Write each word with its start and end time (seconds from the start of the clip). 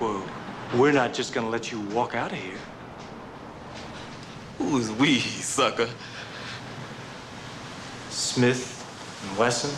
Well, 0.00 0.24
we're 0.76 0.92
not 0.92 1.12
just 1.12 1.32
gonna 1.32 1.48
let 1.48 1.72
you 1.72 1.80
walk 1.80 2.14
out 2.14 2.32
of 2.32 2.38
here. 2.38 2.58
Who's 4.58 4.90
we, 4.92 5.18
sucker? 5.18 5.88
Smith 8.08 8.74
and 9.28 9.38
Wesson 9.38 9.70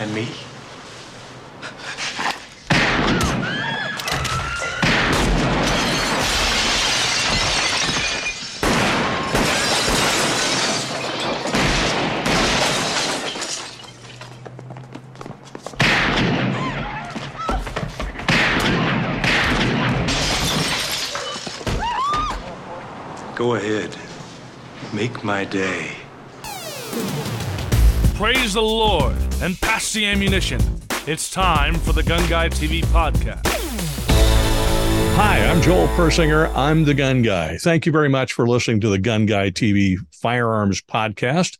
and 0.00 0.14
me. 0.14 0.28
Make 25.06 25.22
my 25.22 25.44
day. 25.44 25.92
Praise 28.16 28.54
the 28.54 28.60
Lord 28.60 29.14
and 29.40 29.56
pass 29.60 29.92
the 29.92 30.04
ammunition. 30.04 30.60
It's 31.06 31.30
time 31.30 31.74
for 31.74 31.92
the 31.92 32.02
Gun 32.02 32.28
Guy 32.28 32.48
TV 32.48 32.82
podcast. 32.86 33.46
Hi, 35.14 35.46
I'm 35.46 35.62
Joel 35.62 35.86
Persinger. 35.94 36.52
I'm 36.56 36.82
the 36.82 36.94
Gun 36.94 37.22
Guy. 37.22 37.56
Thank 37.58 37.86
you 37.86 37.92
very 37.92 38.08
much 38.08 38.32
for 38.32 38.48
listening 38.48 38.80
to 38.80 38.88
the 38.88 38.98
Gun 38.98 39.26
Guy 39.26 39.52
TV 39.52 39.96
Firearms 40.10 40.82
Podcast. 40.82 41.58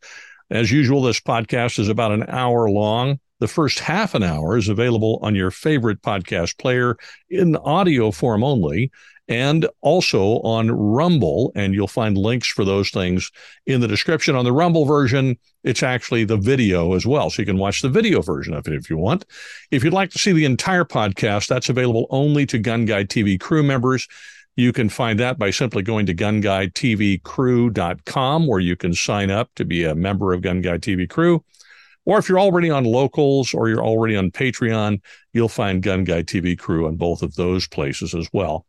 As 0.51 0.73
usual, 0.73 1.03
this 1.03 1.21
podcast 1.21 1.79
is 1.79 1.89
about 1.89 2.11
an 2.11 2.25
hour 2.27 2.69
long. 2.69 3.21
The 3.39 3.49
first 3.49 3.81
half 3.81 4.15
an 4.15 4.23
hour 4.23 4.57
is 4.57 4.69
available 4.69 5.19
on 5.23 5.35
your 5.35 5.51
favorite 5.51 6.01
podcast 6.03 6.59
player 6.59 6.97
in 7.29 7.57
audio 7.57 8.11
form 8.11 8.43
only 8.43 8.91
and 9.29 9.69
also 9.81 10.41
on 10.41 10.71
Rumble. 10.71 11.53
And 11.55 11.73
you'll 11.75 11.89
find 11.89 12.17
links 12.17 12.49
for 12.49 12.65
those 12.65 12.89
things 12.91 13.31
in 13.67 13.81
the 13.81 13.89
description. 13.89 14.37
On 14.37 14.45
the 14.45 14.53
Rumble 14.53 14.87
version, 14.87 15.37
it's 15.65 15.83
actually 15.83 16.23
the 16.25 16.37
video 16.37 16.95
as 16.95 17.05
well. 17.05 17.31
So 17.31 17.43
you 17.43 17.47
can 17.47 17.59
watch 17.59 17.83
the 17.83 17.89
video 17.89 18.23
version 18.23 18.55
of 18.55 18.69
it 18.69 18.75
if 18.75 18.89
you 18.89 18.97
want. 18.97 19.25
If 19.71 19.85
you'd 19.85 19.93
like 19.93 20.11
to 20.11 20.19
see 20.19 20.33
the 20.33 20.45
entire 20.45 20.85
podcast, 20.85 21.49
that's 21.49 21.69
available 21.69 22.07
only 22.11 22.47
to 22.47 22.59
Gun 22.59 22.85
Guy 22.87 23.05
TV 23.05 23.39
crew 23.39 23.63
members. 23.63 24.09
You 24.55 24.73
can 24.73 24.89
find 24.89 25.21
that 25.21 25.39
by 25.39 25.51
simply 25.51 25.83
going 25.83 26.07
to 26.07 26.15
gunguytvcrew.com 26.15 28.47
where 28.47 28.61
you 28.61 28.77
can 28.77 28.95
sign 28.95 29.31
up 29.31 29.51
to 29.57 29.67
be 29.67 29.85
a 29.85 29.95
member 29.95 30.33
of 30.33 30.41
Gun 30.41 30.63
Guy 30.63 30.79
TV 30.79 31.07
crew. 31.09 31.45
Or 32.07 32.19
if 32.19 32.29
you're 32.29 32.41
already 32.41 32.71
on 32.71 32.85
locals 32.85 33.53
or 33.53 33.69
you're 33.69 33.85
already 33.85 34.17
on 34.17 34.31
Patreon, 34.31 35.01
you'll 35.33 35.49
find 35.49 35.83
Gun 35.83 36.05
Guy 36.05 36.23
TV 36.23 36.59
crew 36.59 36.87
on 36.87 36.97
both 36.97 37.23
of 37.23 37.35
those 37.35 37.67
places 37.67 38.15
as 38.15 38.29
well. 38.33 38.65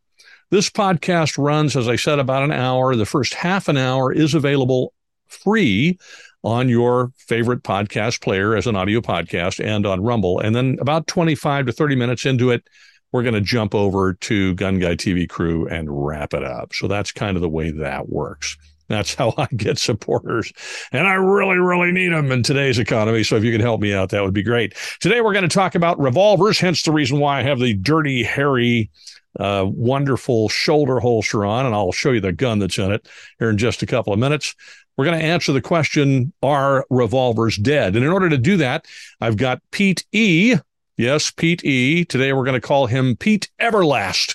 This 0.50 0.68
podcast 0.68 1.38
runs, 1.38 1.76
as 1.76 1.88
I 1.88 1.96
said, 1.96 2.18
about 2.18 2.42
an 2.42 2.52
hour. 2.52 2.96
The 2.96 3.06
first 3.06 3.34
half 3.34 3.68
an 3.68 3.76
hour 3.76 4.12
is 4.12 4.34
available 4.34 4.92
free 5.28 5.98
on 6.42 6.68
your 6.68 7.12
favorite 7.16 7.62
podcast 7.62 8.22
player 8.22 8.56
as 8.56 8.66
an 8.66 8.76
audio 8.76 9.00
podcast 9.00 9.64
and 9.64 9.86
on 9.86 10.02
Rumble. 10.02 10.40
And 10.40 10.54
then 10.54 10.76
about 10.80 11.06
25 11.06 11.66
to 11.66 11.72
30 11.72 11.96
minutes 11.96 12.26
into 12.26 12.50
it, 12.50 12.66
we're 13.12 13.22
going 13.22 13.34
to 13.34 13.40
jump 13.40 13.74
over 13.74 14.14
to 14.14 14.54
Gun 14.54 14.78
Guy 14.78 14.94
TV 14.94 15.28
Crew 15.28 15.66
and 15.68 15.88
wrap 15.90 16.34
it 16.34 16.44
up. 16.44 16.72
So 16.74 16.88
that's 16.88 17.12
kind 17.12 17.36
of 17.36 17.42
the 17.42 17.48
way 17.48 17.70
that 17.70 18.08
works. 18.08 18.56
That's 18.88 19.14
how 19.14 19.34
I 19.36 19.46
get 19.54 19.78
supporters. 19.78 20.52
And 20.92 21.06
I 21.06 21.14
really, 21.14 21.58
really 21.58 21.92
need 21.92 22.12
them 22.12 22.32
in 22.32 22.42
today's 22.42 22.78
economy. 22.78 23.22
So 23.22 23.36
if 23.36 23.44
you 23.44 23.52
could 23.52 23.60
help 23.60 23.80
me 23.80 23.92
out, 23.94 24.10
that 24.10 24.22
would 24.22 24.34
be 24.34 24.42
great. 24.42 24.74
Today, 25.00 25.20
we're 25.20 25.34
going 25.34 25.48
to 25.48 25.54
talk 25.54 25.74
about 25.74 26.00
revolvers, 26.00 26.58
hence 26.58 26.82
the 26.82 26.92
reason 26.92 27.18
why 27.18 27.40
I 27.40 27.42
have 27.42 27.58
the 27.58 27.74
dirty, 27.74 28.22
hairy 28.22 28.90
uh, 29.38 29.66
wonderful 29.68 30.48
shoulder 30.48 31.00
holster 31.00 31.44
on, 31.44 31.66
and 31.66 31.74
I'll 31.74 31.92
show 31.92 32.12
you 32.12 32.20
the 32.20 32.32
gun 32.32 32.58
that's 32.58 32.78
in 32.78 32.90
it 32.90 33.06
here 33.38 33.50
in 33.50 33.58
just 33.58 33.82
a 33.82 33.86
couple 33.86 34.12
of 34.12 34.18
minutes. 34.18 34.54
We're 34.96 35.04
going 35.04 35.18
to 35.18 35.24
answer 35.24 35.52
the 35.52 35.60
question 35.60 36.32
Are 36.42 36.84
revolvers 36.90 37.56
dead? 37.56 37.94
And 37.94 38.04
in 38.04 38.10
order 38.10 38.28
to 38.28 38.38
do 38.38 38.56
that, 38.56 38.86
I've 39.20 39.36
got 39.36 39.62
Pete 39.70 40.04
E. 40.12 40.56
Yes, 40.96 41.30
Pete 41.30 41.64
E. 41.64 42.04
Today 42.04 42.32
we're 42.32 42.44
going 42.44 42.60
to 42.60 42.66
call 42.66 42.86
him 42.86 43.16
Pete 43.16 43.48
Everlast, 43.60 44.34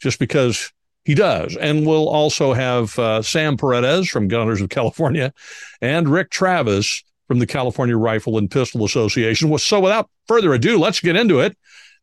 just 0.00 0.18
because 0.18 0.70
he 1.04 1.14
does. 1.14 1.56
And 1.56 1.86
we'll 1.86 2.08
also 2.08 2.52
have 2.52 2.98
uh, 2.98 3.22
Sam 3.22 3.56
Paredes 3.56 4.08
from 4.08 4.28
Gun 4.28 4.42
Owners 4.42 4.60
of 4.60 4.70
California 4.70 5.32
and 5.80 6.08
Rick 6.08 6.30
Travis 6.30 7.02
from 7.26 7.38
the 7.38 7.46
California 7.46 7.96
Rifle 7.96 8.38
and 8.38 8.50
Pistol 8.50 8.84
Association. 8.84 9.48
Well, 9.48 9.58
So 9.58 9.80
without 9.80 10.10
further 10.26 10.52
ado, 10.52 10.78
let's 10.78 11.00
get 11.00 11.16
into 11.16 11.40
it 11.40 11.56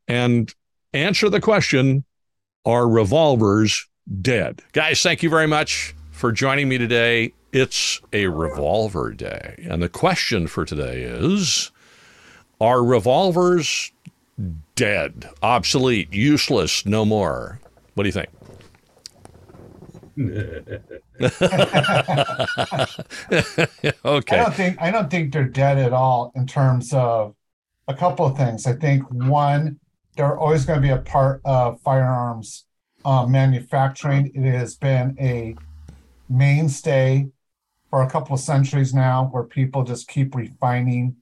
and 0.08 0.54
answer 0.94 1.30
the 1.30 1.42
question 1.42 2.04
are 2.66 2.88
revolvers 2.88 3.88
dead? 4.22 4.62
Guys, 4.74 5.02
thank 5.02 5.24
you 5.24 5.30
very 5.30 5.48
much 5.48 5.96
for 6.12 6.32
joining 6.32 6.68
me 6.68 6.78
today. 6.78 7.32
It's 7.52 8.02
a 8.12 8.28
revolver 8.28 9.12
day. 9.12 9.64
And 9.70 9.82
the 9.82 9.90
question 9.90 10.48
for 10.48 10.66
today 10.66 11.02
is 11.04 11.72
Are 12.60 12.84
revolvers 12.84 13.92
dead, 14.76 15.30
obsolete, 15.42 16.14
useless, 16.14 16.86
no 16.86 17.06
more? 17.06 17.60
What 17.96 18.04
do 18.04 18.10
you 18.10 18.14
think? 18.14 18.30
okay. 20.20 21.00
I 24.06 24.44
don't 24.44 24.54
think 24.54 24.82
I 24.82 24.92
don't 24.92 25.10
think 25.10 25.32
they're 25.32 25.46
dead 25.46 25.78
at 25.78 25.94
all 25.94 26.34
in 26.36 26.46
terms 26.46 26.94
of 26.94 27.36
a 27.88 27.94
couple 27.94 28.26
of 28.26 28.36
things. 28.36 28.68
I 28.68 28.74
think 28.74 29.10
one, 29.12 29.80
they're 30.18 30.38
always 30.38 30.66
going 30.66 30.82
to 30.82 30.86
be 30.86 30.92
a 30.92 30.98
part 30.98 31.42
of 31.46 31.80
firearms 31.82 32.66
uh, 33.06 33.26
manufacturing. 33.26 34.32
It 34.36 34.52
has 34.52 34.76
been 34.76 35.16
a 35.20 35.56
mainstay 36.28 37.28
for 37.90 38.04
a 38.04 38.10
couple 38.10 38.34
of 38.36 38.42
centuries 38.42 38.94
now, 38.94 39.30
where 39.32 39.44
people 39.44 39.84
just 39.84 40.10
keep 40.10 40.36
refining 40.36 41.16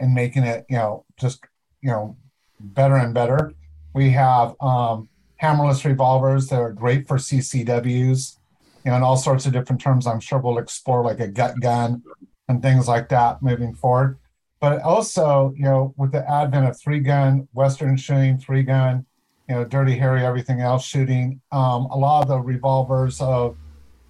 and 0.00 0.14
making 0.14 0.44
it, 0.44 0.64
you 0.70 0.76
know, 0.76 1.04
just 1.18 1.44
you 1.82 1.90
know, 1.90 2.16
better 2.60 2.96
and 2.96 3.12
better. 3.12 3.52
We 3.94 4.10
have 4.10 4.54
um, 4.60 5.08
hammerless 5.40 5.84
revolvers 5.84 6.48
that 6.48 6.60
are 6.60 6.72
great 6.72 7.06
for 7.06 7.16
CCWs, 7.16 8.37
you 8.84 8.90
know, 8.90 8.96
and 8.96 9.04
all 9.04 9.16
sorts 9.16 9.46
of 9.46 9.52
different 9.52 9.80
terms. 9.80 10.06
I'm 10.06 10.20
sure 10.20 10.38
we'll 10.38 10.58
explore 10.58 11.04
like 11.04 11.20
a 11.20 11.28
gut 11.28 11.60
gun 11.60 12.02
and 12.48 12.62
things 12.62 12.88
like 12.88 13.08
that 13.10 13.42
moving 13.42 13.74
forward 13.74 14.18
but 14.60 14.82
also, 14.82 15.52
you 15.56 15.64
know, 15.64 15.94
with 15.96 16.12
the 16.12 16.28
advent 16.28 16.66
of 16.66 16.78
three 16.80 17.00
gun, 17.00 17.48
Western 17.52 17.96
shooting, 17.96 18.38
three 18.38 18.62
gun, 18.62 19.06
you 19.48 19.54
know, 19.54 19.64
Dirty 19.64 19.96
Harry, 19.96 20.24
everything 20.24 20.60
else 20.60 20.84
shooting, 20.84 21.40
um, 21.52 21.86
a 21.86 21.96
lot 21.96 22.22
of 22.22 22.28
the 22.28 22.38
revolvers 22.38 23.20
of 23.20 23.56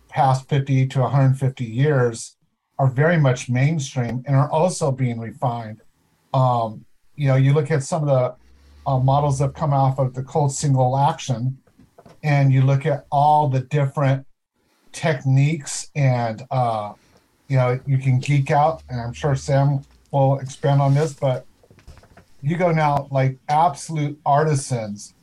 past 0.08 0.48
50 0.48 0.86
to 0.88 1.00
150 1.00 1.64
years 1.64 2.36
are 2.78 2.88
very 2.88 3.18
much 3.18 3.50
mainstream 3.50 4.22
and 4.26 4.34
are 4.34 4.50
also 4.50 4.90
being 4.90 5.18
refined. 5.18 5.82
Um, 6.32 6.84
you 7.14 7.28
know, 7.28 7.36
you 7.36 7.52
look 7.52 7.70
at 7.70 7.82
some 7.82 8.08
of 8.08 8.08
the 8.08 8.90
uh, 8.90 8.98
models 8.98 9.38
that 9.38 9.46
have 9.46 9.54
come 9.54 9.74
off 9.74 9.98
of 9.98 10.14
the 10.14 10.22
Colt 10.22 10.52
single 10.52 10.96
action, 10.96 11.58
and 12.22 12.52
you 12.52 12.62
look 12.62 12.86
at 12.86 13.06
all 13.10 13.48
the 13.48 13.60
different 13.60 14.26
techniques, 14.98 15.90
and 15.94 16.44
uh, 16.50 16.92
you 17.46 17.56
know, 17.56 17.78
you 17.86 17.98
can 17.98 18.18
geek 18.18 18.50
out. 18.50 18.82
And 18.90 19.00
I'm 19.00 19.12
sure 19.12 19.36
Sam 19.36 19.82
will 20.10 20.38
expand 20.40 20.82
on 20.82 20.94
this, 20.94 21.12
but 21.12 21.46
you 22.42 22.56
go 22.56 22.72
now 22.72 23.08
like 23.10 23.38
absolute 23.48 24.18
artisans 24.26 25.14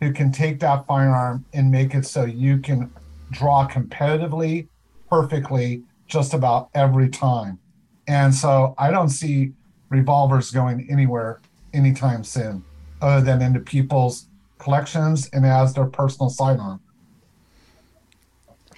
who 0.00 0.12
can 0.12 0.30
take 0.30 0.60
that 0.60 0.86
firearm 0.86 1.44
and 1.52 1.70
make 1.70 1.94
it 1.94 2.06
so 2.06 2.24
you 2.24 2.58
can 2.58 2.90
draw 3.30 3.66
competitively, 3.68 4.68
perfectly, 5.10 5.82
just 6.06 6.32
about 6.32 6.68
every 6.74 7.08
time. 7.08 7.58
And 8.06 8.32
so 8.32 8.74
I 8.78 8.90
don't 8.90 9.08
see 9.08 9.52
revolvers 9.88 10.50
going 10.50 10.86
anywhere 10.90 11.40
anytime 11.72 12.22
soon, 12.22 12.62
other 13.00 13.24
than 13.24 13.42
into 13.42 13.60
people's 13.60 14.26
collections 14.58 15.28
and 15.32 15.44
as 15.44 15.74
their 15.74 15.86
personal 15.86 16.30
sidearm. 16.30 16.80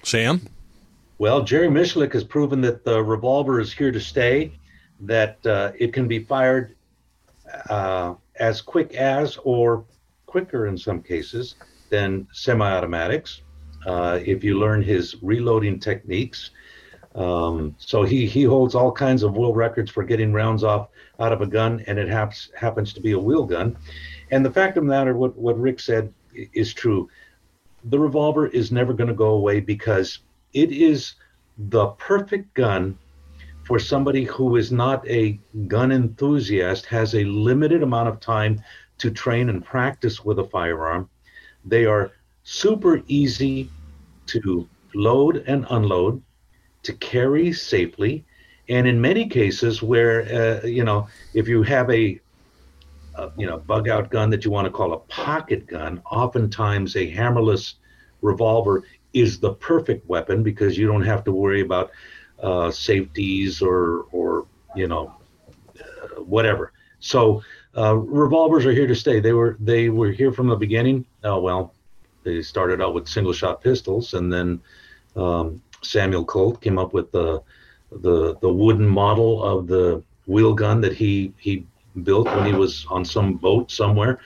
Sam? 0.07 0.41
Well, 1.17 1.43
Jerry 1.43 1.67
Miculek 1.67 2.13
has 2.13 2.23
proven 2.23 2.61
that 2.61 2.85
the 2.85 3.03
revolver 3.03 3.59
is 3.59 3.73
here 3.73 3.91
to 3.91 3.99
stay 3.99 4.53
that 5.01 5.45
uh, 5.45 5.73
it 5.77 5.91
can 5.91 6.07
be 6.07 6.19
fired 6.19 6.75
uh, 7.69 8.13
as 8.37 8.61
quick 8.61 8.93
as 8.93 9.37
or 9.43 9.83
quicker 10.25 10.67
in 10.67 10.77
some 10.77 11.01
cases 11.01 11.55
than 11.89 12.25
semi-automatics 12.31 13.41
uh, 13.85 14.19
if 14.23 14.45
you 14.45 14.57
learn 14.57 14.81
his 14.81 15.15
reloading 15.21 15.77
techniques. 15.77 16.51
Um, 17.13 17.75
so 17.77 18.03
he 18.03 18.25
he 18.25 18.43
holds 18.43 18.75
all 18.75 18.91
kinds 18.91 19.23
of 19.23 19.35
world 19.35 19.57
records 19.57 19.91
for 19.91 20.03
getting 20.03 20.31
rounds 20.31 20.63
off 20.63 20.89
out 21.19 21.33
of 21.33 21.41
a 21.41 21.47
gun, 21.47 21.83
and 21.87 21.99
it 21.99 22.07
happens 22.07 22.51
happens 22.55 22.93
to 22.93 23.01
be 23.01 23.11
a 23.11 23.19
wheel 23.19 23.43
gun. 23.43 23.75
And 24.31 24.45
the 24.45 24.51
fact 24.51 24.77
of 24.77 24.83
the 24.83 24.89
matter, 24.89 25.15
what 25.17 25.35
what 25.35 25.59
Rick 25.59 25.79
said 25.79 26.13
is 26.53 26.73
true. 26.73 27.09
The 27.89 27.99
revolver 27.99 28.47
is 28.47 28.71
never 28.71 28.93
going 28.93 29.07
to 29.07 29.13
go 29.13 29.29
away 29.29 29.59
because 29.59 30.19
it 30.53 30.71
is 30.71 31.15
the 31.57 31.87
perfect 31.87 32.53
gun 32.53 32.97
for 33.63 33.79
somebody 33.79 34.23
who 34.23 34.55
is 34.55 34.71
not 34.71 35.07
a 35.07 35.39
gun 35.67 35.91
enthusiast, 35.91 36.85
has 36.85 37.15
a 37.15 37.25
limited 37.25 37.83
amount 37.83 38.09
of 38.09 38.19
time 38.19 38.61
to 38.97 39.11
train 39.11 39.49
and 39.49 39.63
practice 39.63 40.23
with 40.23 40.39
a 40.39 40.43
firearm. 40.45 41.09
They 41.65 41.85
are 41.85 42.11
super 42.43 43.01
easy 43.07 43.69
to 44.27 44.67
load 44.95 45.43
and 45.47 45.65
unload, 45.69 46.21
to 46.83 46.93
carry 46.93 47.51
safely, 47.51 48.25
and 48.69 48.87
in 48.87 48.99
many 48.99 49.27
cases 49.27 49.81
where 49.81 50.61
uh, 50.63 50.65
you 50.65 50.83
know 50.83 51.07
if 51.33 51.47
you 51.47 51.63
have 51.63 51.89
a, 51.89 52.19
a 53.17 53.31
you 53.37 53.45
know 53.45 53.57
bug 53.57 53.89
out 53.89 54.09
gun 54.09 54.29
that 54.29 54.45
you 54.45 54.51
want 54.51 54.65
to 54.65 54.71
call 54.71 54.93
a 54.93 54.99
pocket 54.99 55.67
gun, 55.67 56.01
oftentimes 56.09 56.95
a 56.95 57.11
hammerless 57.11 57.75
revolver 58.21 58.83
is 59.13 59.39
the 59.39 59.53
perfect 59.53 60.07
weapon 60.07 60.43
because 60.43 60.77
you 60.77 60.87
don't 60.87 61.03
have 61.03 61.23
to 61.23 61.31
worry 61.31 61.61
about 61.61 61.91
uh, 62.41 62.71
safeties 62.71 63.61
or 63.61 64.05
or 64.11 64.45
you 64.75 64.87
know 64.87 65.13
uh, 65.79 66.21
whatever. 66.21 66.71
So 66.99 67.43
uh, 67.77 67.95
revolvers 67.95 68.65
are 68.65 68.71
here 68.71 68.87
to 68.87 68.95
stay. 68.95 69.19
They 69.19 69.33
were 69.33 69.57
they 69.59 69.89
were 69.89 70.11
here 70.11 70.31
from 70.31 70.47
the 70.47 70.55
beginning. 70.55 71.05
Oh 71.23 71.39
well, 71.39 71.73
they 72.23 72.41
started 72.41 72.81
out 72.81 72.93
with 72.93 73.07
single 73.07 73.33
shot 73.33 73.61
pistols, 73.61 74.13
and 74.13 74.31
then 74.31 74.61
um, 75.15 75.61
Samuel 75.81 76.25
Colt 76.25 76.61
came 76.61 76.77
up 76.77 76.93
with 76.93 77.11
the 77.11 77.41
the 77.91 78.37
the 78.39 78.51
wooden 78.51 78.87
model 78.87 79.43
of 79.43 79.67
the 79.67 80.03
wheel 80.25 80.53
gun 80.53 80.81
that 80.81 80.93
he 80.93 81.33
he 81.37 81.65
built 82.03 82.27
when 82.27 82.45
he 82.45 82.53
was 82.53 82.85
on 82.89 83.05
some 83.05 83.35
boat 83.35 83.71
somewhere, 83.71 84.19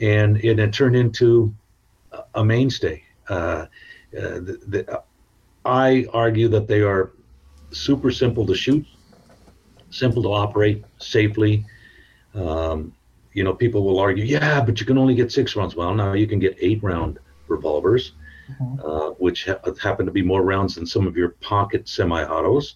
and 0.00 0.36
it, 0.38 0.58
it 0.58 0.72
turned 0.72 0.96
into 0.96 1.54
a 2.34 2.44
mainstay. 2.44 3.02
Uh, 3.28 3.66
uh, 4.16 4.40
the, 4.40 4.58
the, 4.66 5.02
I 5.64 6.06
argue 6.12 6.48
that 6.48 6.66
they 6.66 6.80
are 6.80 7.12
super 7.70 8.10
simple 8.10 8.46
to 8.46 8.54
shoot, 8.54 8.86
simple 9.90 10.22
to 10.22 10.32
operate 10.32 10.84
safely. 10.98 11.64
Um, 12.34 12.94
you 13.32 13.44
know, 13.44 13.54
people 13.54 13.84
will 13.84 13.98
argue, 13.98 14.24
yeah, 14.24 14.60
but 14.60 14.80
you 14.80 14.86
can 14.86 14.98
only 14.98 15.14
get 15.14 15.30
six 15.30 15.54
rounds. 15.54 15.76
Well, 15.76 15.94
now 15.94 16.14
you 16.14 16.26
can 16.26 16.38
get 16.38 16.56
eight 16.60 16.82
round 16.82 17.18
revolvers, 17.48 18.12
mm-hmm. 18.50 18.80
uh, 18.80 19.10
which 19.12 19.44
ha- 19.44 19.60
happen 19.80 20.06
to 20.06 20.12
be 20.12 20.22
more 20.22 20.42
rounds 20.42 20.74
than 20.74 20.86
some 20.86 21.06
of 21.06 21.16
your 21.16 21.30
pocket 21.40 21.88
semi 21.88 22.24
autos. 22.24 22.74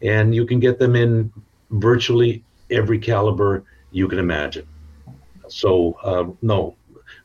And 0.00 0.34
you 0.34 0.46
can 0.46 0.58
get 0.58 0.78
them 0.78 0.96
in 0.96 1.32
virtually 1.70 2.42
every 2.72 2.98
caliber 2.98 3.64
you 3.90 4.08
can 4.08 4.18
imagine. 4.18 4.66
So, 5.48 5.96
uh, 6.02 6.24
no, 6.40 6.76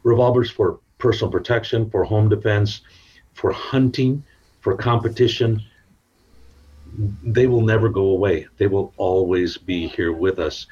revolvers 0.03 0.49
for 0.51 0.79
personal 0.97 1.31
protection, 1.31 1.89
for 1.89 2.03
home 2.03 2.29
defense, 2.29 2.81
for 3.33 3.51
hunting, 3.51 4.23
for 4.61 4.75
competition, 4.75 5.61
they 7.23 7.47
will 7.47 7.61
never 7.61 7.89
go 7.89 8.09
away. 8.09 8.47
They 8.57 8.67
will 8.67 8.94
always 8.97 9.57
be 9.57 9.88
here 9.88 10.11
with 10.11 10.39
us. 10.39 10.67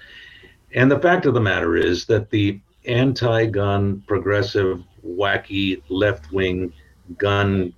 And 0.74 0.92
the 0.92 1.00
fact 1.00 1.25
of 1.25 1.33
the 1.33 1.42
matter 1.42 1.75
is 1.77 2.06
that 2.06 2.30
the 2.30 2.60
anti 2.86 3.45
gun, 3.45 4.04
progressive, 4.07 4.83
wacky, 5.06 5.81
left 5.89 6.31
wing 6.31 6.74
gun 7.18 7.74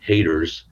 haters, 0.00 0.64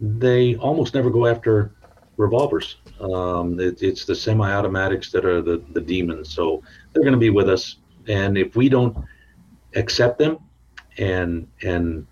they 0.00 0.56
almost 0.56 0.94
never 0.94 1.10
go 1.10 1.26
after 1.26 1.72
revolvers. 2.16 2.76
Um, 3.00 3.60
it, 3.60 3.82
it's 3.82 4.04
the 4.04 4.14
semi 4.14 4.50
automatics 4.50 5.10
that 5.12 5.24
are 5.24 5.42
the, 5.42 5.62
the 5.72 5.80
demons. 5.80 6.32
So 6.34 6.62
they're 6.92 7.02
going 7.02 7.12
to 7.12 7.18
be 7.18 7.30
with 7.30 7.48
us. 7.48 7.76
And 8.08 8.38
if 8.38 8.56
we 8.56 8.68
don't 8.68 8.96
accept 9.74 10.18
them 10.18 10.38
and, 10.98 11.48
and, 11.62 12.06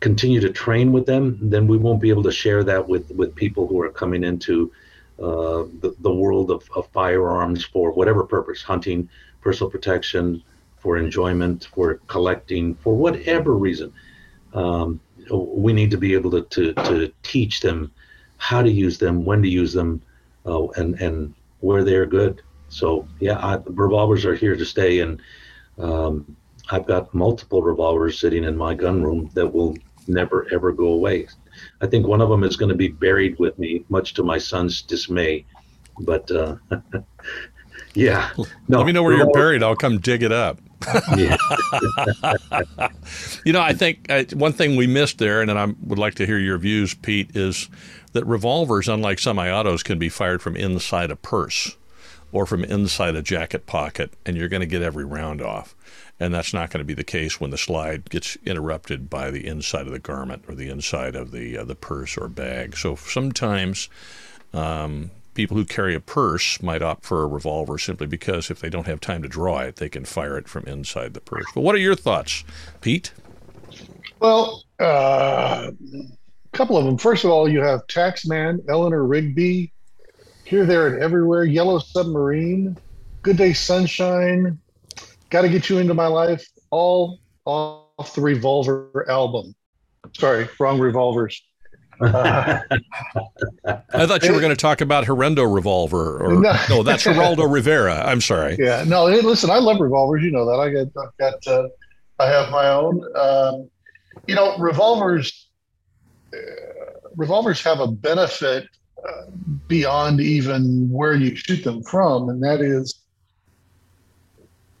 continue 0.00 0.40
to 0.40 0.50
train 0.50 0.92
with 0.92 1.06
them, 1.06 1.38
then 1.42 1.66
we 1.66 1.76
won't 1.76 2.00
be 2.00 2.08
able 2.08 2.22
to 2.22 2.32
share 2.32 2.64
that 2.64 2.88
with, 2.88 3.10
with 3.10 3.34
people 3.34 3.66
who 3.66 3.80
are 3.80 3.90
coming 3.90 4.24
into 4.24 4.72
uh, 5.18 5.64
the, 5.80 5.94
the 6.00 6.12
world 6.12 6.50
of, 6.50 6.68
of 6.74 6.88
firearms 6.88 7.64
for 7.64 7.92
whatever 7.92 8.24
purpose 8.24 8.62
hunting, 8.62 9.08
personal 9.42 9.70
protection, 9.70 10.42
for 10.78 10.96
enjoyment, 10.96 11.68
for 11.74 12.00
collecting, 12.06 12.74
for 12.76 12.96
whatever 12.96 13.54
reason. 13.54 13.92
Um, 14.54 14.98
we 15.30 15.74
need 15.74 15.90
to 15.90 15.98
be 15.98 16.14
able 16.14 16.30
to, 16.30 16.42
to, 16.42 16.72
to, 16.72 17.12
teach 17.22 17.60
them 17.60 17.92
how 18.40 18.62
to 18.62 18.70
use 18.70 18.98
them, 18.98 19.24
when 19.24 19.42
to 19.42 19.48
use 19.48 19.72
them, 19.72 20.00
uh, 20.46 20.66
and, 20.70 21.00
and 21.00 21.34
where 21.60 21.84
they're 21.84 22.06
good. 22.06 22.42
So, 22.70 23.06
yeah, 23.20 23.38
I, 23.38 23.58
revolvers 23.66 24.24
are 24.24 24.34
here 24.34 24.56
to 24.56 24.64
stay. 24.64 25.00
And 25.00 25.20
um, 25.78 26.36
I've 26.70 26.86
got 26.86 27.12
multiple 27.12 27.62
revolvers 27.62 28.18
sitting 28.18 28.44
in 28.44 28.56
my 28.56 28.74
gun 28.74 29.02
room 29.02 29.30
that 29.34 29.46
will 29.46 29.76
never 30.08 30.48
ever 30.52 30.72
go 30.72 30.86
away. 30.86 31.28
I 31.82 31.86
think 31.86 32.06
one 32.06 32.22
of 32.22 32.30
them 32.30 32.42
is 32.42 32.56
going 32.56 32.70
to 32.70 32.74
be 32.74 32.88
buried 32.88 33.38
with 33.38 33.58
me, 33.58 33.84
much 33.90 34.14
to 34.14 34.22
my 34.22 34.38
son's 34.38 34.80
dismay. 34.80 35.44
But 36.00 36.30
uh, 36.30 36.56
yeah, 37.94 38.30
no, 38.68 38.78
let 38.78 38.86
me 38.86 38.92
know 38.92 39.02
where 39.02 39.16
you're 39.16 39.32
buried. 39.32 39.62
I'll 39.62 39.76
come 39.76 39.98
dig 39.98 40.22
it 40.22 40.32
up. 40.32 40.58
Yeah. 41.16 41.36
you 43.44 43.52
know, 43.52 43.60
I 43.60 43.74
think 43.74 44.06
uh, 44.08 44.24
one 44.32 44.52
thing 44.52 44.76
we 44.76 44.86
missed 44.86 45.18
there, 45.18 45.42
and 45.42 45.50
I 45.50 45.66
would 45.82 45.98
like 45.98 46.14
to 46.14 46.26
hear 46.26 46.38
your 46.38 46.58
views, 46.58 46.94
Pete, 46.94 47.36
is 47.36 47.68
that 48.12 48.24
revolvers, 48.26 48.88
unlike 48.88 49.18
semi-autos, 49.18 49.82
can 49.82 49.98
be 49.98 50.08
fired 50.08 50.42
from 50.42 50.56
inside 50.56 51.10
a 51.10 51.16
purse 51.16 51.76
or 52.32 52.46
from 52.46 52.64
inside 52.64 53.16
a 53.16 53.22
jacket 53.22 53.66
pocket, 53.66 54.12
and 54.24 54.36
you're 54.36 54.48
going 54.48 54.60
to 54.60 54.66
get 54.66 54.82
every 54.82 55.04
round 55.04 55.42
off 55.42 55.74
and 56.20 56.34
that's 56.34 56.52
not 56.52 56.70
going 56.70 56.80
to 56.80 56.84
be 56.84 56.94
the 56.94 57.02
case 57.02 57.40
when 57.40 57.50
the 57.50 57.58
slide 57.58 58.10
gets 58.10 58.36
interrupted 58.44 59.08
by 59.08 59.30
the 59.30 59.46
inside 59.46 59.86
of 59.86 59.92
the 59.92 59.98
garment 59.98 60.44
or 60.46 60.54
the 60.54 60.68
inside 60.68 61.16
of 61.16 61.30
the 61.30 61.56
uh, 61.56 61.64
the 61.64 61.74
purse 61.74 62.16
or 62.18 62.28
bag. 62.28 62.76
So 62.76 62.94
sometimes 62.94 63.88
um, 64.52 65.10
people 65.32 65.56
who 65.56 65.64
carry 65.64 65.94
a 65.94 66.00
purse 66.00 66.62
might 66.62 66.82
opt 66.82 67.04
for 67.04 67.22
a 67.22 67.26
revolver 67.26 67.78
simply 67.78 68.06
because 68.06 68.50
if 68.50 68.60
they 68.60 68.68
don't 68.68 68.86
have 68.86 69.00
time 69.00 69.22
to 69.22 69.28
draw 69.28 69.60
it, 69.60 69.76
they 69.76 69.88
can 69.88 70.04
fire 70.04 70.36
it 70.36 70.46
from 70.46 70.64
inside 70.66 71.14
the 71.14 71.20
purse. 71.20 71.46
But 71.54 71.62
what 71.62 71.74
are 71.74 71.78
your 71.78 71.96
thoughts, 71.96 72.44
Pete? 72.82 73.12
Well, 74.20 74.64
uh, 74.78 75.70
a 76.52 76.56
couple 76.56 76.76
of 76.76 76.84
them. 76.84 76.98
First 76.98 77.24
of 77.24 77.30
all, 77.30 77.48
you 77.48 77.60
have 77.60 77.86
Taxman, 77.86 78.60
Eleanor 78.68 79.04
Rigby, 79.04 79.72
here, 80.44 80.66
there, 80.66 80.88
and 80.88 81.02
everywhere. 81.02 81.44
Yellow 81.44 81.78
Submarine, 81.78 82.76
Good 83.22 83.36
Day 83.36 83.52
Sunshine, 83.52 84.58
Got 85.30 85.42
to 85.42 85.48
Get 85.48 85.68
You 85.70 85.78
Into 85.78 85.94
My 85.94 86.06
Life, 86.06 86.44
all 86.70 87.20
off 87.44 88.14
the 88.14 88.20
Revolver 88.20 89.08
album. 89.08 89.54
Sorry, 90.16 90.48
wrong 90.58 90.80
revolvers. 90.80 91.40
Uh, 92.00 92.60
I 93.66 94.06
thought 94.06 94.24
you 94.24 94.32
were 94.32 94.40
going 94.40 94.50
to 94.50 94.56
talk 94.56 94.80
about 94.80 95.04
Horrendo 95.04 95.52
Revolver, 95.52 96.18
or 96.18 96.40
no, 96.40 96.56
no 96.68 96.82
that's 96.82 97.04
Geraldo 97.04 97.52
Rivera. 97.52 98.02
I'm 98.06 98.20
sorry. 98.20 98.56
Yeah, 98.58 98.84
no. 98.86 99.04
Listen, 99.04 99.50
I 99.50 99.58
love 99.58 99.80
revolvers. 99.80 100.22
You 100.22 100.30
know 100.30 100.46
that. 100.46 100.58
I 100.58 100.70
get, 100.70 100.88
I've 100.96 101.16
got, 101.18 101.46
uh, 101.46 101.68
I 102.18 102.26
have 102.26 102.50
my 102.50 102.68
own. 102.68 103.04
Um, 103.16 103.70
you 104.26 104.34
know, 104.34 104.56
revolvers. 104.58 105.49
Revolvers 107.16 107.62
have 107.62 107.80
a 107.80 107.88
benefit 107.88 108.66
uh, 109.08 109.30
beyond 109.68 110.20
even 110.20 110.88
where 110.90 111.14
you 111.14 111.34
shoot 111.34 111.64
them 111.64 111.82
from, 111.82 112.28
and 112.28 112.42
that 112.42 112.60
is 112.60 113.00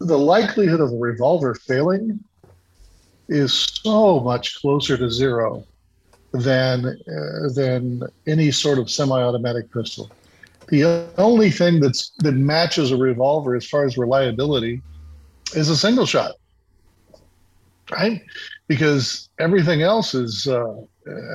the 0.00 0.18
likelihood 0.18 0.80
of 0.80 0.92
a 0.92 0.96
revolver 0.96 1.54
failing 1.54 2.20
is 3.28 3.66
so 3.82 4.20
much 4.20 4.60
closer 4.60 4.96
to 4.96 5.10
zero 5.10 5.64
than 6.32 6.86
uh, 6.86 7.48
than 7.54 8.02
any 8.26 8.50
sort 8.50 8.78
of 8.78 8.90
semi-automatic 8.90 9.72
pistol. 9.72 10.10
The 10.68 11.08
only 11.18 11.50
thing 11.50 11.80
that's 11.80 12.10
that 12.18 12.32
matches 12.32 12.92
a 12.92 12.96
revolver 12.96 13.56
as 13.56 13.66
far 13.66 13.84
as 13.84 13.98
reliability 13.98 14.82
is 15.54 15.68
a 15.68 15.76
single 15.76 16.06
shot, 16.06 16.32
right? 17.90 18.22
Because 18.68 19.28
everything 19.40 19.82
else 19.82 20.14
is, 20.14 20.46
uh, 20.46 20.74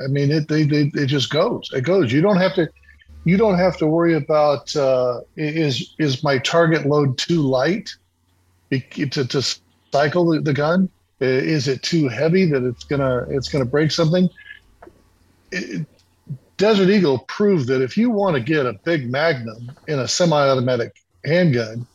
I 0.04 0.08
mean, 0.08 0.30
it 0.30 0.48
they, 0.48 0.64
they 0.64 0.90
it 0.94 1.06
just 1.06 1.30
goes. 1.30 1.70
It 1.72 1.82
goes. 1.82 2.12
You 2.12 2.20
don't 2.20 2.38
have 2.38 2.54
to. 2.54 2.68
You 3.24 3.36
don't 3.36 3.58
have 3.58 3.76
to 3.78 3.86
worry 3.86 4.14
about 4.14 4.74
uh, 4.76 5.20
is 5.36 5.94
is 5.98 6.22
my 6.22 6.38
target 6.38 6.86
load 6.86 7.18
too 7.18 7.42
light 7.42 7.90
to, 8.70 9.24
to 9.24 9.42
cycle 9.92 10.40
the, 10.40 10.52
gun? 10.52 10.88
Is 11.20 11.66
it 11.66 11.82
too 11.82 12.08
heavy 12.08 12.44
that 12.46 12.62
it's 12.62 12.84
gonna 12.84 13.26
it's 13.28 13.48
gonna 13.48 13.64
break 13.64 13.90
something? 13.90 14.28
It, 15.50 15.86
Desert 16.56 16.88
Eagle 16.88 17.18
proved 17.18 17.68
that 17.68 17.82
if 17.82 17.96
you 17.96 18.10
want 18.10 18.34
to 18.34 18.40
get 18.40 18.64
a 18.64 18.72
big 18.84 19.10
Magnum 19.10 19.72
in 19.88 19.98
a 19.98 20.08
semi-automatic 20.08 21.02
handgun, 21.24 21.86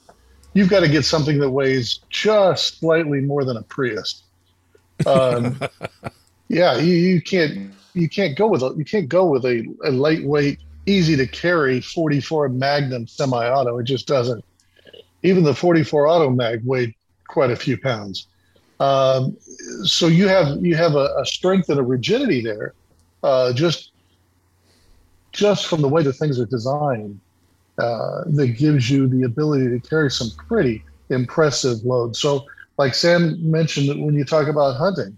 you've 0.53 0.69
got 0.69 0.81
to 0.81 0.87
get 0.87 1.03
something 1.03 1.39
that 1.39 1.49
weighs 1.49 1.99
just 2.09 2.79
slightly 2.79 3.21
more 3.21 3.43
than 3.43 3.57
a 3.57 3.63
Prius. 3.63 4.23
Um, 5.07 5.59
yeah, 6.51 6.77
you, 6.77 6.93
you, 6.93 7.21
can't 7.21 7.73
you 7.93 8.09
can't 8.09 8.37
go 8.37 8.47
with 8.47 8.61
a 8.61 8.73
you 8.77 8.83
can't 8.83 9.07
go 9.07 9.25
with 9.25 9.45
a, 9.45 9.65
a 9.85 9.91
lightweight, 9.91 10.59
easy 10.85 11.15
to 11.15 11.25
carry 11.25 11.79
44 11.79 12.49
Magnum 12.49 13.07
semi-auto. 13.07 13.77
It 13.77 13.85
just 13.85 14.07
doesn't 14.07 14.43
even 15.23 15.43
the 15.43 15.55
44 15.55 16.07
auto 16.07 16.29
mag 16.29 16.61
weighed 16.65 16.93
quite 17.27 17.51
a 17.51 17.55
few 17.55 17.77
pounds. 17.77 18.27
Um, 18.79 19.37
so 19.83 20.07
you 20.07 20.27
have 20.27 20.65
you 20.65 20.75
have 20.75 20.95
a, 20.95 21.13
a, 21.17 21.25
strength 21.25 21.69
and 21.69 21.79
a 21.79 21.83
rigidity 21.83 22.41
there, 22.41 22.73
uh, 23.23 23.53
just 23.53 23.91
just 25.31 25.67
from 25.67 25.81
the 25.81 25.87
way 25.87 26.03
the 26.03 26.11
things 26.11 26.39
are 26.39 26.47
designed, 26.47 27.19
uh, 27.77 28.23
that 28.25 28.57
gives 28.57 28.89
you 28.89 29.07
the 29.07 29.23
ability 29.23 29.69
to 29.69 29.79
carry 29.87 30.11
some 30.11 30.31
pretty 30.47 30.83
impressive 31.09 31.85
loads. 31.85 32.19
So, 32.19 32.45
like 32.77 32.95
Sam 32.95 33.37
mentioned 33.49 34.03
when 34.03 34.15
you 34.15 34.25
talk 34.25 34.47
about 34.47 34.75
hunting, 34.75 35.17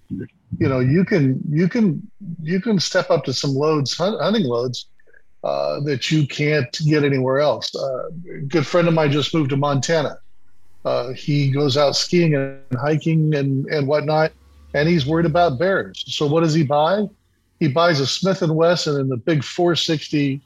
you 0.59 0.67
know, 0.67 0.79
you 0.79 1.05
can 1.05 1.41
you 1.49 1.67
can 1.67 2.01
you 2.41 2.59
can 2.61 2.79
step 2.79 3.09
up 3.09 3.23
to 3.25 3.33
some 3.33 3.51
loads, 3.51 3.97
hunting 3.97 4.45
loads, 4.45 4.87
uh, 5.43 5.79
that 5.81 6.11
you 6.11 6.27
can't 6.27 6.77
get 6.85 7.03
anywhere 7.03 7.39
else. 7.39 7.73
Uh, 7.75 8.07
a 8.07 8.41
good 8.47 8.65
friend 8.65 8.87
of 8.87 8.93
mine 8.93 9.11
just 9.11 9.33
moved 9.33 9.49
to 9.49 9.57
Montana. 9.57 10.17
Uh, 10.85 11.13
he 11.13 11.51
goes 11.51 11.77
out 11.77 11.95
skiing 11.95 12.35
and 12.35 12.59
hiking 12.79 13.33
and 13.35 13.65
and 13.67 13.87
whatnot, 13.87 14.31
and 14.73 14.87
he's 14.87 15.05
worried 15.05 15.25
about 15.25 15.59
bears. 15.59 16.03
So 16.07 16.27
what 16.27 16.41
does 16.41 16.53
he 16.53 16.63
buy? 16.63 17.05
He 17.59 17.67
buys 17.67 17.99
a 17.99 18.07
Smith 18.07 18.41
and 18.41 18.55
Wesson 18.55 18.99
and 18.99 19.09
the 19.09 19.17
big 19.17 19.43
460 19.43 20.41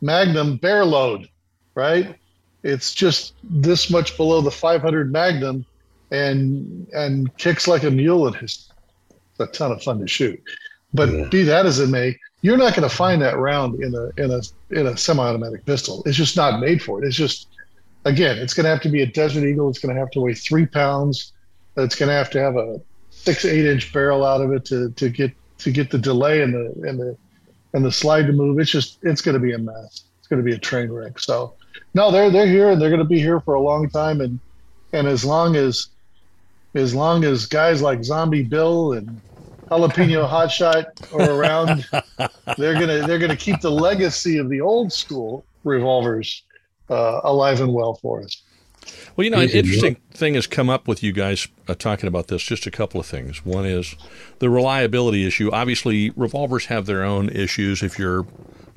Magnum 0.00 0.56
bear 0.56 0.84
load, 0.84 1.28
right? 1.74 2.16
It's 2.62 2.94
just 2.94 3.34
this 3.42 3.90
much 3.90 4.16
below 4.16 4.40
the 4.40 4.50
500 4.50 5.12
Magnum, 5.12 5.64
and 6.10 6.86
and 6.92 7.34
kicks 7.36 7.68
like 7.68 7.82
a 7.82 7.90
mule. 7.90 8.28
It 8.28 8.42
is 8.42 8.73
a 9.40 9.46
ton 9.46 9.72
of 9.72 9.82
fun 9.82 10.00
to 10.00 10.06
shoot. 10.06 10.40
But 10.92 11.10
Yeah. 11.10 11.28
be 11.28 11.42
that 11.44 11.66
as 11.66 11.78
it 11.80 11.88
may, 11.88 12.16
you're 12.42 12.56
not 12.56 12.74
going 12.74 12.88
to 12.88 12.94
find 12.94 13.20
that 13.22 13.38
round 13.38 13.82
in 13.82 13.94
a 13.94 14.22
in 14.22 14.30
a 14.30 14.40
in 14.78 14.86
a 14.86 14.96
semi-automatic 14.96 15.64
pistol. 15.66 16.02
It's 16.06 16.16
just 16.16 16.36
not 16.36 16.60
made 16.60 16.82
for 16.82 17.02
it. 17.02 17.06
It's 17.06 17.16
just 17.16 17.48
again, 18.04 18.38
it's 18.38 18.54
going 18.54 18.64
to 18.64 18.70
have 18.70 18.82
to 18.82 18.88
be 18.90 19.02
a 19.02 19.06
Desert 19.06 19.44
Eagle. 19.44 19.68
It's 19.68 19.78
going 19.78 19.94
to 19.94 20.00
have 20.00 20.10
to 20.12 20.20
weigh 20.20 20.34
three 20.34 20.66
pounds. 20.66 21.32
It's 21.76 21.96
going 21.96 22.08
to 22.08 22.14
have 22.14 22.30
to 22.30 22.40
have 22.40 22.56
a 22.56 22.78
six 23.10 23.44
eight 23.44 23.64
inch 23.66 23.92
barrel 23.92 24.24
out 24.24 24.40
of 24.40 24.52
it 24.52 24.64
to 24.66 24.90
to 24.92 25.08
get 25.08 25.32
to 25.58 25.70
get 25.70 25.90
the 25.90 25.98
delay 25.98 26.42
and 26.42 26.52
the 26.54 26.88
and 26.88 26.98
the 26.98 27.16
and 27.72 27.84
the 27.84 27.92
slide 27.92 28.26
to 28.26 28.32
move. 28.32 28.58
It's 28.58 28.70
just 28.70 28.98
it's 29.02 29.20
going 29.20 29.34
to 29.34 29.40
be 29.40 29.52
a 29.52 29.58
mess. 29.58 30.04
It's 30.18 30.28
going 30.28 30.42
to 30.42 30.48
be 30.48 30.54
a 30.54 30.58
train 30.58 30.90
wreck. 30.90 31.18
So 31.18 31.56
no, 31.94 32.10
they're 32.10 32.30
they're 32.30 32.46
here 32.46 32.70
and 32.70 32.80
they're 32.80 32.90
going 32.90 33.00
to 33.00 33.04
be 33.04 33.18
here 33.20 33.40
for 33.40 33.54
a 33.54 33.60
long 33.60 33.88
time. 33.90 34.20
And 34.20 34.38
and 34.92 35.08
as 35.08 35.24
long 35.24 35.56
as 35.56 35.88
as 36.74 36.94
long 36.94 37.24
as 37.24 37.46
guys 37.46 37.80
like 37.82 38.04
Zombie 38.04 38.42
Bill 38.42 38.92
and 38.94 39.20
Jalapeno 39.70 40.28
Hotshot 40.30 41.12
are 41.12 41.32
around, 41.32 41.86
they're 42.58 42.74
gonna 42.74 43.06
they're 43.06 43.18
gonna 43.18 43.36
keep 43.36 43.60
the 43.60 43.70
legacy 43.70 44.38
of 44.38 44.48
the 44.48 44.60
old 44.60 44.92
school 44.92 45.44
revolvers 45.64 46.42
uh, 46.90 47.20
alive 47.24 47.60
and 47.60 47.72
well 47.72 47.94
for 47.94 48.22
us. 48.22 48.42
Well, 49.16 49.24
you 49.24 49.30
know, 49.30 49.40
an 49.40 49.48
interesting 49.50 49.96
thing 50.10 50.34
has 50.34 50.46
come 50.46 50.68
up 50.68 50.86
with 50.86 51.02
you 51.02 51.12
guys 51.12 51.48
uh, 51.68 51.74
talking 51.74 52.08
about 52.08 52.28
this. 52.28 52.42
Just 52.42 52.66
a 52.66 52.70
couple 52.70 53.00
of 53.00 53.06
things. 53.06 53.44
One 53.44 53.66
is 53.66 53.94
the 54.38 54.50
reliability 54.50 55.26
issue. 55.26 55.50
Obviously, 55.52 56.10
revolvers 56.10 56.66
have 56.66 56.86
their 56.86 57.02
own 57.04 57.28
issues. 57.30 57.82
If 57.82 57.98
you're 57.98 58.26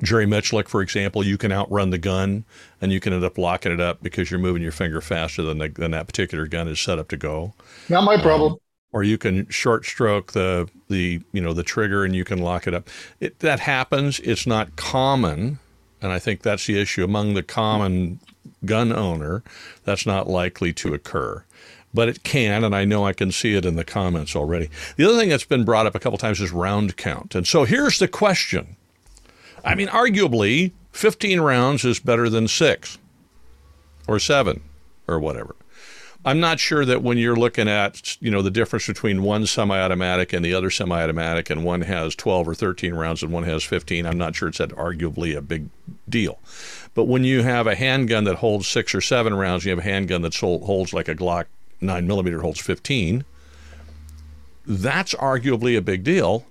Jerry 0.02 0.26
Miculek, 0.26 0.68
for 0.68 0.80
example, 0.80 1.24
you 1.24 1.36
can 1.36 1.52
outrun 1.52 1.90
the 1.90 1.98
gun 1.98 2.44
and 2.80 2.92
you 2.92 3.00
can 3.00 3.12
end 3.12 3.24
up 3.24 3.36
locking 3.36 3.72
it 3.72 3.80
up 3.80 4.02
because 4.02 4.30
you're 4.30 4.40
moving 4.40 4.62
your 4.62 4.72
finger 4.72 5.00
faster 5.00 5.42
than, 5.42 5.58
the, 5.58 5.68
than 5.68 5.90
that 5.90 6.06
particular 6.06 6.46
gun 6.46 6.68
is 6.68 6.80
set 6.80 6.98
up 6.98 7.08
to 7.08 7.16
go. 7.16 7.54
Not 7.88 8.04
my 8.04 8.20
problem. 8.20 8.56
Or 8.92 9.02
you 9.02 9.18
can 9.18 9.48
short 9.48 9.84
stroke 9.84 10.32
the 10.32 10.68
the 10.88 11.20
you 11.32 11.42
know 11.42 11.52
the 11.52 11.62
trigger 11.62 12.06
and 12.06 12.16
you 12.16 12.24
can 12.24 12.38
lock 12.38 12.66
it 12.66 12.72
up. 12.72 12.88
It, 13.20 13.40
that 13.40 13.60
happens. 13.60 14.18
It's 14.20 14.46
not 14.46 14.76
common, 14.76 15.58
and 16.00 16.10
I 16.10 16.18
think 16.18 16.40
that's 16.40 16.66
the 16.66 16.80
issue 16.80 17.04
among 17.04 17.34
the 17.34 17.42
common 17.42 18.18
gun 18.64 18.90
owner. 18.90 19.42
That's 19.84 20.06
not 20.06 20.26
likely 20.26 20.72
to 20.72 20.94
occur, 20.94 21.44
but 21.92 22.08
it 22.08 22.22
can, 22.22 22.64
and 22.64 22.74
I 22.74 22.84
know 22.84 23.04
I 23.04 23.12
can 23.12 23.32
see 23.32 23.54
it 23.54 23.64
in 23.64 23.76
the 23.76 23.84
comments 23.84 24.36
already. 24.36 24.70
The 24.96 25.08
other 25.08 25.18
thing 25.18 25.28
that's 25.28 25.44
been 25.44 25.64
brought 25.64 25.86
up 25.86 25.94
a 25.94 25.98
couple 25.98 26.18
times 26.18 26.40
is 26.40 26.52
round 26.52 26.96
count, 26.96 27.34
and 27.34 27.46
so 27.46 27.64
here's 27.64 27.98
the 27.98 28.08
question. 28.08 28.76
I 29.64 29.74
mean, 29.74 29.88
arguably, 29.88 30.72
15 30.92 31.40
rounds 31.40 31.84
is 31.84 31.98
better 31.98 32.28
than 32.28 32.48
six 32.48 32.98
or 34.06 34.18
seven 34.18 34.62
or 35.06 35.18
whatever. 35.18 35.56
I'm 36.24 36.40
not 36.40 36.58
sure 36.58 36.84
that 36.84 37.02
when 37.02 37.16
you're 37.16 37.36
looking 37.36 37.68
at, 37.68 38.20
you 38.20 38.30
know, 38.30 38.42
the 38.42 38.50
difference 38.50 38.86
between 38.86 39.22
one 39.22 39.46
semi-automatic 39.46 40.32
and 40.32 40.44
the 40.44 40.52
other 40.52 40.68
semi-automatic, 40.68 41.48
and 41.48 41.64
one 41.64 41.82
has 41.82 42.14
12 42.16 42.48
or 42.48 42.54
13 42.54 42.94
rounds 42.94 43.22
and 43.22 43.32
one 43.32 43.44
has 43.44 43.62
15, 43.62 44.04
I'm 44.04 44.18
not 44.18 44.34
sure 44.34 44.48
it's 44.48 44.58
that 44.58 44.70
arguably 44.70 45.36
a 45.36 45.40
big 45.40 45.68
deal. 46.08 46.40
But 46.94 47.04
when 47.04 47.22
you 47.22 47.42
have 47.44 47.66
a 47.66 47.76
handgun 47.76 48.24
that 48.24 48.36
holds 48.36 48.66
six 48.66 48.94
or 48.94 49.00
seven 49.00 49.32
rounds, 49.34 49.64
you 49.64 49.70
have 49.70 49.78
a 49.78 49.82
handgun 49.82 50.22
that 50.22 50.34
holds 50.34 50.92
like 50.92 51.08
a 51.08 51.14
Glock 51.14 51.46
9 51.80 52.06
millimeter 52.06 52.40
holds 52.40 52.60
15. 52.60 53.24
That's 54.66 55.14
arguably 55.14 55.76
a 55.76 55.80
big 55.80 56.04
deal, 56.04 56.44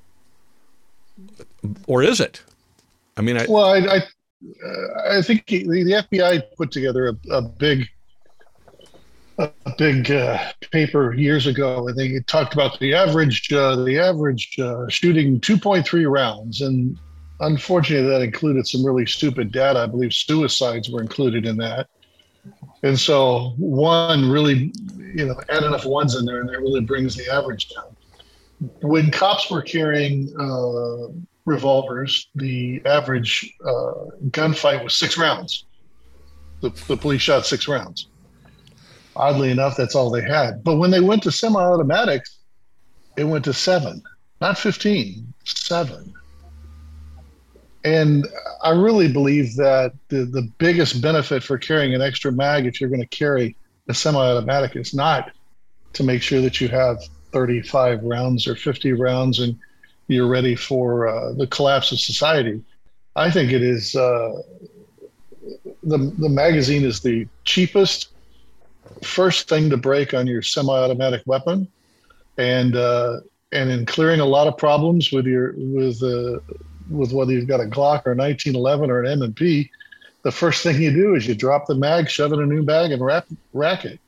or 1.86 2.01
is 2.01 2.19
it? 2.19 2.41
I 3.15 3.22
mean, 3.22 3.38
I, 3.38 3.46
Well, 3.48 3.65
I 3.65 3.77
I, 3.77 3.98
uh, 3.98 5.17
I 5.19 5.22
think 5.22 5.46
the, 5.46 5.65
the 5.65 6.05
FBI 6.12 6.41
put 6.57 6.72
together 6.72 7.10
a, 7.10 7.34
a 7.34 7.41
big 7.41 7.88
a 9.39 9.51
big 9.77 10.10
uh, 10.12 10.51
paper 10.72 11.13
years 11.13 11.46
ago, 11.46 11.88
and 11.88 11.98
they 11.98 12.19
talked 12.22 12.53
about 12.53 12.79
the 12.79 12.93
average 12.93 13.51
uh, 13.53 13.75
the 13.75 14.00
average 14.00 14.57
uh, 14.60 14.88
shooting 14.89 15.39
2.3 15.39 16.12
rounds, 16.12 16.62
and 16.62 16.98
unfortunately, 17.39 18.10
that 18.10 18.22
included 18.22 18.67
some 18.67 18.86
really 18.86 19.05
stupid 19.05 19.51
data. 19.51 19.79
I 19.79 19.86
believe 19.86 20.13
suicides 20.13 20.89
were 20.89 21.01
included 21.01 21.46
in 21.46 21.57
that, 21.57 21.88
and 22.84 23.00
so 23.00 23.53
one 23.57 24.29
really, 24.29 24.72
you 25.14 25.26
know, 25.26 25.40
add 25.50 25.64
enough 25.64 25.86
ones 25.86 26.16
in 26.16 26.26
there, 26.26 26.42
and 26.42 26.50
that 26.50 26.60
really 26.60 26.82
brings 26.82 27.16
the 27.16 27.32
average 27.32 27.70
down. 27.70 27.96
When 28.82 29.12
cops 29.12 29.52
were 29.52 29.62
carrying 29.62 30.34
uh, 30.40 31.14
revolvers, 31.46 32.28
the 32.36 32.82
average 32.86 33.54
uh, 33.64 33.94
gunfight 34.30 34.84
was 34.84 34.96
six 34.96 35.18
rounds. 35.18 35.66
The, 36.62 36.70
the 36.88 36.98
police 36.98 37.22
shot 37.22 37.46
six 37.46 37.68
rounds. 37.68 38.08
Oddly 39.16 39.52
enough, 39.52 39.76
that's 39.76 39.96
all 39.96 40.10
they 40.10 40.22
had. 40.22 40.64
But 40.64 40.78
when 40.78 40.92
they 40.92 41.00
went 41.00 41.24
to 41.24 41.32
semi 41.32 41.60
automatics, 41.60 42.40
it 43.18 43.24
went 43.24 43.46
to 43.46 43.54
seven, 43.54 44.02
not 44.42 44.58
15, 44.58 45.34
seven. 45.44 46.14
And 47.84 48.28
I 48.64 48.72
really 48.72 49.12
believe 49.12 49.56
that 49.56 49.94
the, 50.10 50.26
the 50.26 50.52
biggest 50.58 51.02
benefit 51.02 51.44
for 51.44 51.58
carrying 51.58 51.96
an 51.96 52.02
extra 52.02 52.32
mag, 52.32 52.66
if 52.66 52.82
you're 52.82 52.90
going 52.90 53.02
to 53.02 53.08
carry 53.08 53.56
a 53.88 53.94
semi 53.94 54.20
automatic, 54.20 54.75
is 54.75 54.94
not 54.94 55.32
to 55.94 56.03
make 56.03 56.22
sure 56.22 56.41
that 56.41 56.62
you 56.62 56.67
have 56.67 57.01
35 57.32 58.03
rounds 58.03 58.48
or 58.48 58.56
50 58.56 58.94
rounds 58.94 59.39
and 59.39 59.58
you're 60.08 60.27
ready 60.27 60.56
for 60.56 61.08
uh, 61.08 61.34
the 61.34 61.48
collapse 61.48 61.91
of 61.91 62.00
society. 62.00 62.63
I 63.15 63.32
think 63.32 63.51
it 63.51 63.62
is 63.62 63.96
uh, 63.96 64.41
the 65.84 65.98
the 66.17 66.29
magazine 66.29 66.84
is 66.84 67.01
the 67.01 67.27
cheapest 67.46 68.10
first 69.03 69.50
thing 69.50 69.70
to 69.70 69.77
break 69.77 70.13
on 70.13 70.27
your 70.27 70.41
semi-automatic 70.41 71.24
weapon, 71.25 71.67
and 72.38 72.75
uh, 72.75 73.20
and 73.51 73.70
in 73.70 73.86
clearing 73.86 74.20
a 74.20 74.25
lot 74.25 74.48
of 74.48 74.58
problems 74.58 75.12
with 75.12 75.25
your 75.25 75.53
with 75.58 76.01
uh, 76.03 76.39
with 76.89 77.12
whether 77.12 77.32
you've 77.32 77.48
got 77.48 77.60
a 77.60 77.65
Glock 77.65 78.06
or 78.06 78.13
a 78.13 78.15
1911 78.15 78.89
or 78.89 79.03
an 79.03 79.22
M&P, 79.22 79.70
the 80.24 80.32
first 80.32 80.64
thing 80.64 80.82
you 80.82 80.92
do 80.92 81.16
is 81.16 81.28
you 81.28 81.36
drop 81.36 81.68
the 81.68 81.76
mag, 81.76 82.10
shove 82.10 82.34
it 82.34 82.36
in 82.36 82.44
a 82.44 82.46
new 82.46 82.64
bag, 82.64 82.92
and 82.92 83.04
wrap 83.04 83.26
rack 83.54 83.86
it. 83.86 84.00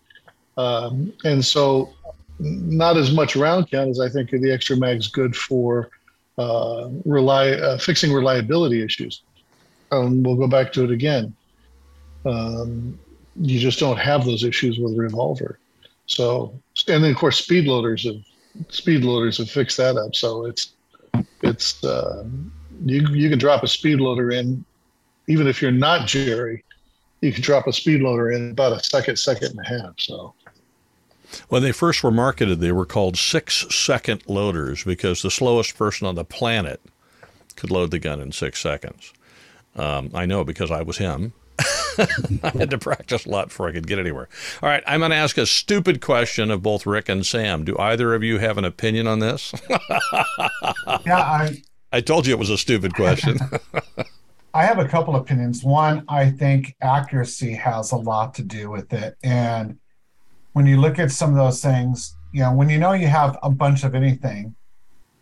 Um, 0.57 1.13
and 1.23 1.43
so 1.43 1.93
not 2.39 2.97
as 2.97 3.13
much 3.13 3.35
round 3.35 3.69
count 3.69 3.89
as 3.89 3.99
I 3.99 4.09
think 4.09 4.31
the 4.31 4.51
extra 4.51 4.75
mag's 4.75 5.07
good 5.07 5.35
for 5.35 5.89
uh, 6.37 6.89
rely 7.05 7.51
uh, 7.51 7.77
fixing 7.77 8.13
reliability 8.13 8.81
issues. 8.81 9.21
Um, 9.91 10.23
we'll 10.23 10.35
go 10.35 10.47
back 10.47 10.71
to 10.73 10.83
it 10.83 10.91
again. 10.91 11.35
Um, 12.25 12.99
you 13.35 13.59
just 13.59 13.79
don't 13.79 13.97
have 13.97 14.25
those 14.25 14.43
issues 14.43 14.79
with 14.79 14.97
revolver. 14.97 15.59
So, 16.05 16.53
and 16.87 17.03
then 17.03 17.11
of 17.11 17.17
course, 17.17 17.39
speed 17.39 17.65
loaders 17.65 18.05
have 18.05 18.21
speed 18.69 19.03
loaders 19.03 19.37
have 19.37 19.49
fixed 19.49 19.77
that 19.77 19.95
up. 19.95 20.15
So 20.15 20.45
it's 20.45 20.73
it's 21.43 21.83
uh, 21.83 22.25
you 22.85 23.07
you 23.09 23.29
can 23.29 23.39
drop 23.39 23.63
a 23.63 23.67
speed 23.67 23.99
loader 23.99 24.31
in, 24.31 24.63
even 25.29 25.47
if 25.47 25.61
you're 25.61 25.71
not 25.71 26.07
Jerry, 26.07 26.65
you 27.21 27.31
can 27.31 27.41
drop 27.41 27.67
a 27.67 27.71
speed 27.71 28.01
loader 28.01 28.31
in 28.31 28.51
about 28.51 28.73
a 28.73 28.83
second, 28.83 29.17
second 29.17 29.51
and 29.51 29.59
a 29.59 29.63
half. 29.63 29.93
So. 29.97 30.33
When 31.47 31.61
they 31.61 31.71
first 31.71 32.03
were 32.03 32.11
marketed, 32.11 32.59
they 32.59 32.71
were 32.71 32.87
called 32.87 33.15
six 33.15 33.65
second 33.73 34.23
loaders 34.27 34.83
because 34.83 35.21
the 35.21 35.29
slowest 35.29 35.77
person 35.77 36.07
on 36.07 36.15
the 36.15 36.25
planet 36.25 36.81
could 37.55 37.69
load 37.69 37.91
the 37.91 37.99
gun 37.99 38.19
in 38.19 38.31
six 38.31 38.59
seconds. 38.59 39.13
Um, 39.75 40.09
I 40.13 40.25
know 40.25 40.43
because 40.43 40.71
I 40.71 40.81
was 40.81 40.97
him. 40.97 41.33
I 41.99 42.51
had 42.57 42.71
to 42.71 42.79
practice 42.79 43.25
a 43.25 43.29
lot 43.29 43.49
before 43.49 43.67
I 43.67 43.73
could 43.73 43.85
get 43.85 43.99
anywhere. 43.99 44.29
All 44.63 44.69
right, 44.69 44.83
I'm 44.87 45.01
going 45.01 45.11
to 45.11 45.17
ask 45.17 45.37
a 45.37 45.45
stupid 45.45 46.01
question 46.01 46.49
of 46.49 46.63
both 46.63 46.87
Rick 46.87 47.09
and 47.09 47.23
Sam. 47.25 47.65
Do 47.65 47.77
either 47.77 48.15
of 48.15 48.23
you 48.23 48.39
have 48.39 48.57
an 48.57 48.65
opinion 48.65 49.05
on 49.05 49.19
this? 49.19 49.53
Yeah, 51.05 51.17
I, 51.17 51.61
I 51.91 52.01
told 52.01 52.25
you 52.25 52.33
it 52.33 52.39
was 52.39 52.49
a 52.49 52.57
stupid 52.57 52.93
question. 52.95 53.37
I 54.53 54.63
have 54.63 54.79
a 54.79 54.87
couple 54.87 55.15
of 55.15 55.21
opinions. 55.21 55.63
One, 55.63 56.03
I 56.07 56.31
think 56.31 56.75
accuracy 56.81 57.53
has 57.53 57.91
a 57.91 57.97
lot 57.97 58.33
to 58.35 58.43
do 58.43 58.69
with 58.71 58.91
it. 58.93 59.15
And 59.23 59.77
when 60.53 60.65
you 60.65 60.77
look 60.77 60.97
at 60.97 61.11
some 61.11 61.29
of 61.29 61.35
those 61.35 61.61
things, 61.61 62.15
you 62.31 62.41
know, 62.41 62.53
when 62.53 62.69
you 62.69 62.79
know 62.79 62.93
you 62.93 63.07
have 63.07 63.37
a 63.43 63.49
bunch 63.49 63.83
of 63.83 63.93
anything, 63.93 64.55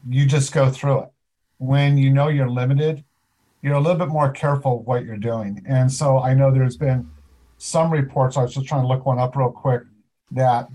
you 0.07 0.25
just 0.25 0.53
go 0.53 0.69
through 0.69 1.01
it. 1.03 1.09
When 1.57 1.97
you 1.97 2.09
know 2.09 2.29
you're 2.29 2.49
limited, 2.49 3.03
you're 3.61 3.75
a 3.75 3.79
little 3.79 3.97
bit 3.97 4.07
more 4.09 4.31
careful 4.31 4.79
of 4.79 4.87
what 4.87 5.03
you're 5.03 5.17
doing. 5.17 5.61
And 5.67 5.91
so 5.91 6.19
I 6.19 6.33
know 6.33 6.51
there's 6.51 6.77
been 6.77 7.09
some 7.57 7.91
reports, 7.91 8.37
I 8.37 8.43
was 8.43 8.53
just 8.53 8.67
trying 8.67 8.83
to 8.83 8.87
look 8.87 9.05
one 9.05 9.19
up 9.19 9.35
real 9.35 9.51
quick, 9.51 9.81
that 10.31 10.69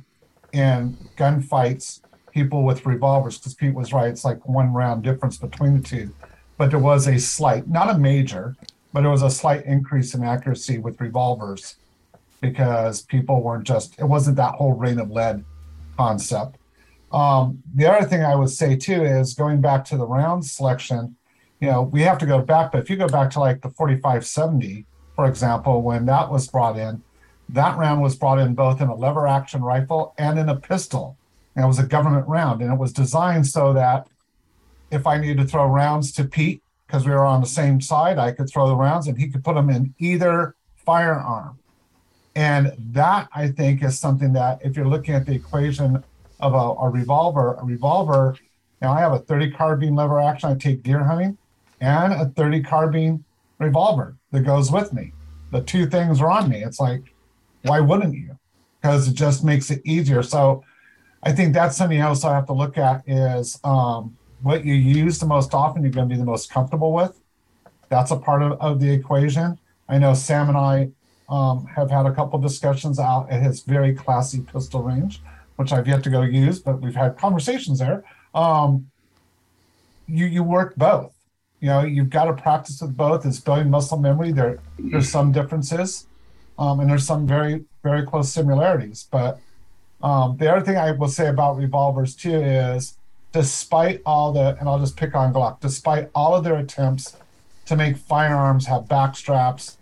in 0.52 0.96
gunfights 1.16 2.00
people 2.32 2.64
with 2.64 2.84
revolvers 2.84 3.38
because 3.38 3.54
Pete 3.54 3.74
was 3.74 3.92
right. 3.92 4.08
It's 4.08 4.24
like 4.24 4.46
one 4.46 4.72
round 4.72 5.04
difference 5.04 5.38
between 5.38 5.80
the 5.80 5.88
two. 5.88 6.14
But 6.58 6.70
there 6.70 6.78
was 6.78 7.08
a 7.08 7.18
slight, 7.18 7.68
not 7.68 7.94
a 7.94 7.98
major, 7.98 8.56
but 8.92 9.04
it 9.04 9.08
was 9.08 9.22
a 9.22 9.30
slight 9.30 9.64
increase 9.64 10.14
in 10.14 10.22
accuracy 10.22 10.78
with 10.78 11.00
revolvers 11.00 11.76
because 12.40 13.02
people 13.02 13.42
weren't 13.42 13.64
just, 13.64 13.98
it 13.98 14.04
wasn't 14.04 14.36
that 14.36 14.54
whole 14.54 14.72
rain 14.72 14.98
of 14.98 15.10
lead 15.10 15.44
concept. 15.96 16.56
Um, 17.12 17.62
the 17.74 17.90
other 17.90 18.06
thing 18.06 18.22
I 18.22 18.34
would 18.34 18.50
say 18.50 18.76
too 18.76 19.04
is 19.04 19.34
going 19.34 19.60
back 19.60 19.84
to 19.86 19.96
the 19.96 20.06
round 20.06 20.44
selection, 20.44 21.16
you 21.60 21.68
know, 21.68 21.82
we 21.82 22.02
have 22.02 22.18
to 22.18 22.26
go 22.26 22.40
back, 22.40 22.72
but 22.72 22.80
if 22.80 22.90
you 22.90 22.96
go 22.96 23.06
back 23.06 23.30
to 23.30 23.40
like 23.40 23.60
the 23.60 23.70
4570, 23.70 24.84
for 25.14 25.26
example, 25.26 25.82
when 25.82 26.06
that 26.06 26.30
was 26.30 26.48
brought 26.48 26.78
in, 26.78 27.02
that 27.50 27.76
round 27.76 28.00
was 28.02 28.16
brought 28.16 28.38
in 28.38 28.54
both 28.54 28.80
in 28.80 28.88
a 28.88 28.94
lever 28.94 29.28
action 29.28 29.62
rifle 29.62 30.14
and 30.18 30.38
in 30.38 30.48
a 30.48 30.56
pistol. 30.56 31.16
And 31.54 31.64
it 31.64 31.68
was 31.68 31.78
a 31.78 31.86
government 31.86 32.26
round, 32.26 32.62
and 32.62 32.72
it 32.72 32.78
was 32.78 32.92
designed 32.92 33.46
so 33.46 33.74
that 33.74 34.08
if 34.92 35.06
I 35.06 35.18
needed 35.18 35.38
to 35.38 35.44
throw 35.44 35.66
rounds 35.66 36.12
to 36.12 36.24
Pete, 36.24 36.62
because 36.86 37.06
we 37.06 37.10
were 37.10 37.24
on 37.24 37.40
the 37.40 37.46
same 37.46 37.80
side, 37.80 38.18
I 38.18 38.32
could 38.32 38.48
throw 38.48 38.68
the 38.68 38.76
rounds 38.76 39.08
and 39.08 39.18
he 39.18 39.28
could 39.28 39.42
put 39.42 39.54
them 39.54 39.70
in 39.70 39.94
either 39.98 40.54
firearm. 40.76 41.58
And 42.36 42.72
that 42.92 43.28
I 43.34 43.48
think 43.48 43.82
is 43.82 43.98
something 43.98 44.34
that 44.34 44.60
if 44.62 44.76
you're 44.76 44.86
looking 44.86 45.14
at 45.14 45.24
the 45.24 45.34
equation 45.34 46.04
of 46.40 46.54
a, 46.54 46.56
a 46.56 46.90
revolver, 46.90 47.54
a 47.54 47.64
revolver, 47.64 48.36
now 48.82 48.92
I 48.92 49.00
have 49.00 49.12
a 49.12 49.18
30 49.18 49.52
carbine 49.52 49.94
lever 49.94 50.20
action, 50.20 50.50
I 50.50 50.54
take 50.54 50.82
deer 50.82 51.02
hunting, 51.02 51.38
and 51.80 52.12
a 52.12 52.26
30 52.26 52.62
carbine 52.62 53.24
revolver 53.58 54.16
that 54.30 54.40
goes 54.40 54.70
with 54.70 54.92
me. 54.92 55.12
The 55.50 55.62
two 55.62 55.86
things 55.86 56.20
are 56.20 56.30
on 56.30 56.50
me. 56.50 56.62
It's 56.62 56.80
like, 56.80 57.14
why 57.62 57.80
wouldn't 57.80 58.14
you? 58.14 58.38
Because 58.80 59.08
it 59.08 59.14
just 59.14 59.44
makes 59.44 59.70
it 59.70 59.80
easier. 59.84 60.22
So 60.22 60.62
I 61.22 61.32
think 61.32 61.54
that's 61.54 61.76
something 61.76 61.98
else 61.98 62.24
I 62.24 62.34
have 62.34 62.46
to 62.46 62.52
look 62.52 62.76
at 62.76 63.02
is 63.06 63.58
um, 63.64 64.16
what 64.42 64.64
you 64.64 64.74
use 64.74 65.18
the 65.18 65.26
most 65.26 65.54
often, 65.54 65.82
you're 65.82 65.92
going 65.92 66.08
to 66.08 66.14
be 66.14 66.18
the 66.18 66.24
most 66.24 66.50
comfortable 66.50 66.92
with. 66.92 67.18
That's 67.88 68.10
a 68.10 68.16
part 68.16 68.42
of, 68.42 68.60
of 68.60 68.80
the 68.80 68.90
equation. 68.90 69.58
I 69.88 69.98
know 69.98 70.14
Sam 70.14 70.48
and 70.48 70.58
I 70.58 70.90
um, 71.28 71.66
have 71.66 71.90
had 71.90 72.06
a 72.06 72.14
couple 72.14 72.38
discussions 72.38 72.98
out 72.98 73.30
at 73.30 73.42
his 73.42 73.62
very 73.62 73.94
classy 73.94 74.40
pistol 74.40 74.82
range, 74.82 75.22
which 75.56 75.72
I've 75.72 75.88
yet 75.88 76.02
to 76.04 76.10
go 76.10 76.22
use, 76.22 76.58
but 76.58 76.80
we've 76.80 76.94
had 76.94 77.16
conversations 77.18 77.78
there. 77.78 78.04
Um, 78.34 78.90
you 80.06 80.26
you 80.26 80.42
work 80.42 80.74
both. 80.76 81.12
You 81.60 81.68
know, 81.68 81.82
you've 81.82 82.10
got 82.10 82.24
to 82.24 82.32
practice 82.34 82.82
with 82.82 82.96
both. 82.96 83.24
It's 83.24 83.40
building 83.40 83.70
muscle 83.70 83.98
memory. 83.98 84.32
There 84.32 84.58
there's 84.78 85.08
some 85.08 85.32
differences, 85.32 86.06
um, 86.58 86.80
and 86.80 86.90
there's 86.90 87.06
some 87.06 87.26
very 87.26 87.64
very 87.82 88.04
close 88.04 88.30
similarities. 88.32 89.06
But 89.10 89.38
um, 90.02 90.36
the 90.38 90.50
other 90.52 90.64
thing 90.64 90.76
I 90.76 90.90
will 90.90 91.08
say 91.08 91.28
about 91.28 91.56
revolvers 91.56 92.16
too 92.16 92.34
is, 92.34 92.98
despite 93.32 94.02
all 94.04 94.32
the, 94.32 94.56
and 94.58 94.68
I'll 94.68 94.78
just 94.78 94.96
pick 94.96 95.14
on 95.14 95.32
Glock, 95.32 95.60
despite 95.60 96.10
all 96.14 96.34
of 96.34 96.44
their 96.44 96.58
attempts 96.58 97.16
to 97.66 97.76
make 97.76 97.96
firearms 97.96 98.66
have 98.66 98.88
back 98.88 99.16
straps 99.16 99.78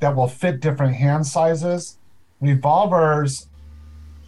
that 0.00 0.14
will 0.14 0.28
fit 0.28 0.60
different 0.60 0.96
hand 0.96 1.26
sizes, 1.26 1.98
revolvers 2.40 3.46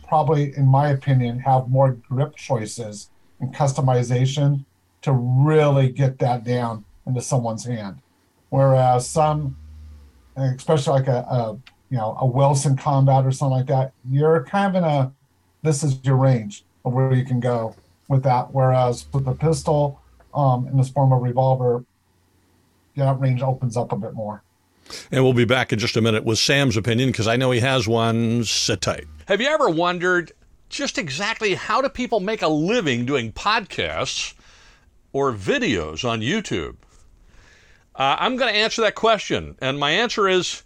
probably, 0.07 0.57
in 0.57 0.67
my 0.67 0.89
opinion, 0.89 1.41
have 1.41 1.69
more 1.69 1.93
grip 2.09 2.37
choices 2.37 3.11
and 3.41 3.55
customization 3.55 4.65
to 5.03 5.13
really 5.13 5.91
get 5.91 6.19
that 6.21 6.45
down 6.45 6.85
into 7.07 7.21
someone's 7.21 7.65
hand. 7.65 8.01
Whereas 8.51 9.09
some, 9.09 9.57
especially 10.37 11.01
like 11.01 11.09
a, 11.09 11.27
a 11.29 11.59
you 11.91 11.97
know, 11.97 12.17
a 12.21 12.27
Wilson 12.27 12.77
combat 12.77 13.27
or 13.27 13.33
something 13.33 13.59
like 13.59 13.67
that, 13.67 13.93
you're 14.09 14.45
kind 14.45 14.77
of 14.77 14.83
in 14.83 14.89
a 14.89 15.13
this 15.63 15.83
is 15.83 15.99
your 16.05 16.17
range 16.17 16.65
of 16.85 16.93
where 16.93 17.13
you 17.13 17.25
can 17.25 17.41
go 17.41 17.75
with 18.09 18.23
that. 18.25 18.53
Whereas 18.53 19.07
with 19.13 19.25
the 19.25 19.33
pistol 19.33 20.01
um, 20.35 20.69
in 20.69 20.77
this 20.77 20.89
form 20.89 21.13
of 21.13 21.23
revolver, 21.23 21.85
that 22.97 23.19
range 23.21 23.43
opens 23.43 23.77
up 23.77 23.93
a 23.93 23.97
bit 23.97 24.15
more. 24.15 24.43
And 25.11 25.25
we'll 25.25 25.33
be 25.33 25.45
back 25.45 25.73
in 25.73 25.79
just 25.79 25.97
a 25.97 26.01
minute 26.01 26.25
with 26.25 26.39
Sam's 26.39 26.77
opinion 26.77 27.11
because 27.11 27.27
I 27.27 27.37
know 27.37 27.51
he 27.51 27.61
has 27.61 27.89
one. 27.89 28.45
Sit 28.45 28.81
tight. 28.81 29.07
Have 29.27 29.41
you 29.41 29.49
ever 29.49 29.69
wondered 29.69 30.33
just 30.69 30.99
exactly 30.99 31.55
how 31.55 31.81
do 31.81 31.89
people 31.89 32.21
make 32.21 32.43
a 32.43 32.49
living 32.49 33.05
doing 33.05 33.33
podcasts 33.33 34.35
or 35.13 35.33
videos 35.33 36.09
on 36.09 36.21
YouTube? 36.21 36.77
Uh, 37.95 38.17
I'm 38.19 38.37
going 38.37 38.53
to 38.53 38.59
answer 38.59 38.83
that 38.83 38.95
question, 38.95 39.57
and 39.61 39.79
my 39.79 39.91
answer 39.91 40.29
is 40.29 40.63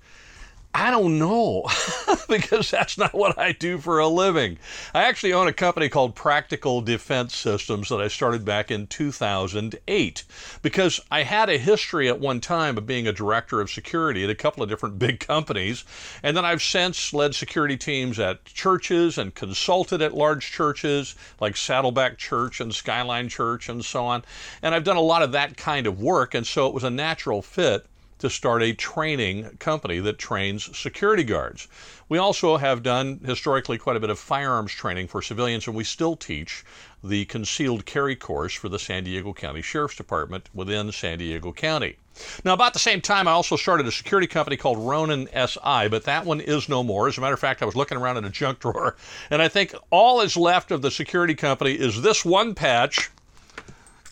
I 0.73 0.91
don't 0.93 1.19
know 1.19 1.65
because 2.29 2.71
that's 2.71 2.97
not 2.97 3.13
what 3.13 3.37
I 3.37 3.51
do 3.51 3.79
for 3.79 3.99
a 3.99 4.07
living. 4.07 4.59
I 4.95 5.03
actually 5.03 5.33
own 5.33 5.49
a 5.49 5.53
company 5.53 5.89
called 5.89 6.15
Practical 6.15 6.81
Defense 6.81 7.35
Systems 7.35 7.89
that 7.89 8.01
I 8.01 8.07
started 8.07 8.45
back 8.45 8.71
in 8.71 8.87
2008 8.87 10.25
because 10.63 11.01
I 11.11 11.25
had 11.25 11.51
a 11.51 11.59
history 11.59 12.09
at 12.09 12.21
one 12.21 12.41
time 12.41 12.79
of 12.79 12.87
being 12.87 13.09
a 13.09 13.13
director 13.13 13.61
of 13.61 13.69
security 13.69 14.23
at 14.23 14.31
a 14.31 14.35
couple 14.37 14.63
of 14.63 14.69
different 14.69 15.01
big 15.01 15.19
companies. 15.19 15.85
And 16.23 16.37
then 16.37 16.45
I've 16.45 16.63
since 16.63 17.13
led 17.13 17.35
security 17.35 17.77
teams 17.77 18.21
at 18.21 18.45
churches 18.45 19.19
and 19.19 19.35
consulted 19.35 20.01
at 20.01 20.15
large 20.15 20.53
churches 20.53 21.17
like 21.41 21.57
Saddleback 21.57 22.17
Church 22.17 22.61
and 22.61 22.73
Skyline 22.73 23.29
Church 23.29 23.69
and 23.69 23.85
so 23.85 24.07
on. 24.07 24.23
And 24.63 24.73
I've 24.73 24.85
done 24.85 24.97
a 24.97 25.01
lot 25.01 25.23
of 25.23 25.33
that 25.33 25.57
kind 25.57 25.89
of 25.89 26.01
work. 26.01 26.33
And 26.33 26.47
so 26.47 26.69
it 26.69 26.75
was 26.75 26.85
a 26.85 26.91
natural 26.91 27.43
fit 27.43 27.87
to 28.21 28.31
start 28.31 28.63
a 28.63 28.73
training 28.73 29.57
company 29.59 29.99
that 29.99 30.19
trains 30.19 30.77
security 30.79 31.25
guards. 31.25 31.69
We 32.09 32.19
also 32.19 32.57
have 32.57 32.83
done 32.83 33.21
historically 33.25 33.79
quite 33.79 33.97
a 33.97 34.01
bit 34.01 34.11
of 34.11 34.19
firearms 34.19 34.73
training 34.73 35.09
for 35.09 35.23
civilians, 35.23 35.67
and 35.67 35.77
we 35.77 35.85
still 35.85 36.17
teach 36.17 36.65
the 37.03 37.25
concealed 37.27 37.87
carry 37.87 38.17
course 38.17 38.53
for 38.53 38.69
the 38.69 38.79
San 38.79 39.05
Diego 39.05 39.33
County 39.33 39.63
Sheriff's 39.63 39.97
Department 39.97 40.51
within 40.55 40.93
San 40.93 41.19
Diego 41.19 41.53
County. 41.53 41.97
Now, 42.45 42.53
about 42.53 42.75
the 42.75 42.79
same 42.79 43.01
time, 43.01 43.27
I 43.27 43.33
also 43.33 43.57
started 43.57 43.87
a 43.87 43.93
security 43.93 44.27
company 44.27 44.57
called 44.57 44.79
Ronin 44.79 45.29
SI, 45.29 45.89
but 45.89 46.05
that 46.05 46.27
one 46.27 46.41
is 46.41 46.69
no 46.69 46.83
more. 46.83 47.09
As 47.09 47.17
a 47.17 47.21
matter 47.21 47.35
of 47.35 47.41
fact, 47.41 47.63
I 47.63 47.67
was 47.67 47.77
looking 47.77 47.97
around 47.97 48.19
in 48.19 48.25
a 48.25 48.31
junk 48.31 48.59
drawer, 48.59 48.97
and 49.31 49.41
I 49.41 49.49
think 49.49 49.75
all 49.91 50.21
is 50.21 50.37
left 50.37 50.71
of 50.71 50.83
the 50.83 50.91
security 50.91 51.35
company 51.35 51.73
is 51.73 52.03
this 52.03 52.25
one 52.25 52.55
patch 52.55 53.11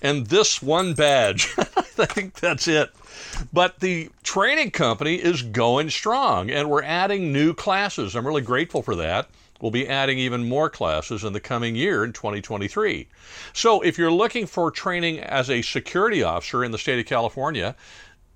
and 0.02 0.26
this 0.26 0.62
one 0.62 0.94
badge. 0.94 1.54
I 1.58 2.06
think 2.06 2.34
that's 2.34 2.68
it. 2.68 2.90
But 3.52 3.80
the 3.80 4.10
training 4.22 4.70
company 4.70 5.16
is 5.16 5.42
going 5.42 5.90
strong 5.90 6.50
and 6.50 6.70
we're 6.70 6.82
adding 6.82 7.32
new 7.32 7.54
classes. 7.54 8.14
I'm 8.14 8.26
really 8.26 8.42
grateful 8.42 8.82
for 8.82 8.94
that. 8.96 9.28
We'll 9.60 9.70
be 9.72 9.88
adding 9.88 10.18
even 10.18 10.48
more 10.48 10.70
classes 10.70 11.24
in 11.24 11.32
the 11.32 11.40
coming 11.40 11.74
year 11.74 12.04
in 12.04 12.12
2023. 12.12 13.08
So 13.52 13.80
if 13.80 13.98
you're 13.98 14.12
looking 14.12 14.46
for 14.46 14.70
training 14.70 15.18
as 15.18 15.50
a 15.50 15.62
security 15.62 16.22
officer 16.22 16.62
in 16.62 16.70
the 16.70 16.78
state 16.78 17.00
of 17.00 17.06
California, 17.06 17.74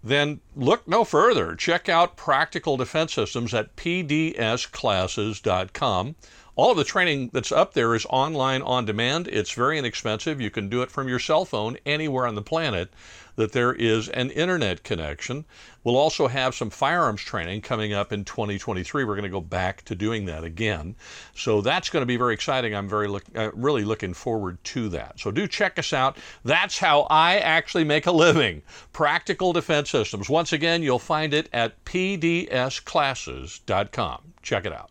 then 0.02 0.40
look 0.56 0.88
no 0.88 1.04
further. 1.04 1.54
Check 1.54 1.88
out 1.88 2.16
Practical 2.16 2.76
Defense 2.76 3.14
Systems 3.14 3.54
at 3.54 3.76
pdsclasses.com. 3.76 6.16
All 6.54 6.70
of 6.70 6.76
the 6.76 6.84
training 6.84 7.30
that's 7.32 7.50
up 7.50 7.72
there 7.72 7.94
is 7.94 8.04
online 8.10 8.60
on 8.60 8.84
demand. 8.84 9.26
It's 9.28 9.52
very 9.52 9.78
inexpensive. 9.78 10.38
You 10.38 10.50
can 10.50 10.68
do 10.68 10.82
it 10.82 10.90
from 10.90 11.08
your 11.08 11.18
cell 11.18 11.46
phone 11.46 11.78
anywhere 11.86 12.26
on 12.26 12.34
the 12.34 12.42
planet 12.42 12.92
that 13.36 13.52
there 13.52 13.72
is 13.72 14.10
an 14.10 14.30
internet 14.30 14.84
connection. 14.84 15.46
We'll 15.82 15.96
also 15.96 16.28
have 16.28 16.54
some 16.54 16.68
firearms 16.68 17.22
training 17.22 17.62
coming 17.62 17.94
up 17.94 18.12
in 18.12 18.26
2023. 18.26 19.04
We're 19.04 19.14
going 19.14 19.22
to 19.22 19.30
go 19.30 19.40
back 19.40 19.82
to 19.86 19.94
doing 19.94 20.26
that 20.26 20.44
again. 20.44 20.94
So 21.34 21.62
that's 21.62 21.88
going 21.88 22.02
to 22.02 22.06
be 22.06 22.18
very 22.18 22.34
exciting. 22.34 22.74
I'm 22.74 22.86
very 22.86 23.08
look, 23.08 23.24
uh, 23.34 23.50
really 23.54 23.84
looking 23.84 24.12
forward 24.12 24.62
to 24.64 24.90
that. 24.90 25.18
So 25.18 25.30
do 25.30 25.48
check 25.48 25.78
us 25.78 25.94
out. 25.94 26.18
That's 26.44 26.76
how 26.76 27.06
I 27.08 27.38
actually 27.38 27.84
make 27.84 28.04
a 28.04 28.12
living. 28.12 28.60
Practical 28.92 29.54
Defense 29.54 29.88
Systems. 29.88 30.28
Once 30.28 30.52
again, 30.52 30.82
you'll 30.82 30.98
find 30.98 31.32
it 31.32 31.48
at 31.54 31.82
pdsclasses.com. 31.86 34.34
Check 34.42 34.66
it 34.66 34.74
out. 34.74 34.90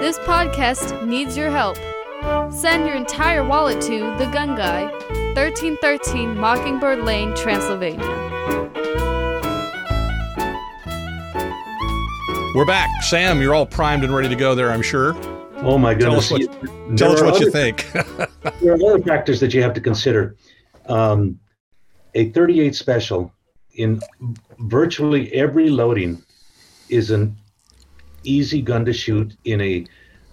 This 0.00 0.18
podcast 0.20 1.06
needs 1.06 1.38
your 1.38 1.50
help. 1.50 1.76
Send 2.52 2.86
your 2.86 2.94
entire 2.94 3.42
wallet 3.42 3.80
to 3.82 3.98
The 4.18 4.28
Gun 4.32 4.54
Guy, 4.54 4.84
1313 5.32 6.36
Mockingbird 6.36 7.00
Lane, 7.00 7.34
Transylvania. 7.34 8.06
We're 12.54 12.66
back. 12.66 13.02
Sam, 13.04 13.40
you're 13.40 13.54
all 13.54 13.64
primed 13.64 14.04
and 14.04 14.14
ready 14.14 14.28
to 14.28 14.36
go 14.36 14.54
there, 14.54 14.70
I'm 14.70 14.82
sure. 14.82 15.14
Oh 15.56 15.78
my 15.78 15.94
Tell 15.94 16.16
us 16.16 16.28
goodness! 16.28 16.48
what, 16.60 16.98
tell 16.98 17.12
us 17.12 17.22
what 17.22 17.40
you 17.40 17.50
think. 17.50 17.90
there 18.60 18.74
are 18.74 18.94
other 18.94 19.02
factors 19.02 19.40
that 19.40 19.54
you 19.54 19.62
have 19.62 19.72
to 19.72 19.80
consider. 19.80 20.36
Um, 20.90 21.40
a 22.14 22.30
38 22.32 22.74
special 22.76 23.32
in 23.74 24.00
virtually 24.58 25.32
every 25.32 25.70
loading 25.70 26.22
is 26.90 27.10
an 27.10 27.34
easy 28.30 28.62
gun 28.62 28.84
to 28.84 28.92
shoot 28.92 29.36
in 29.44 29.60
a 29.60 29.86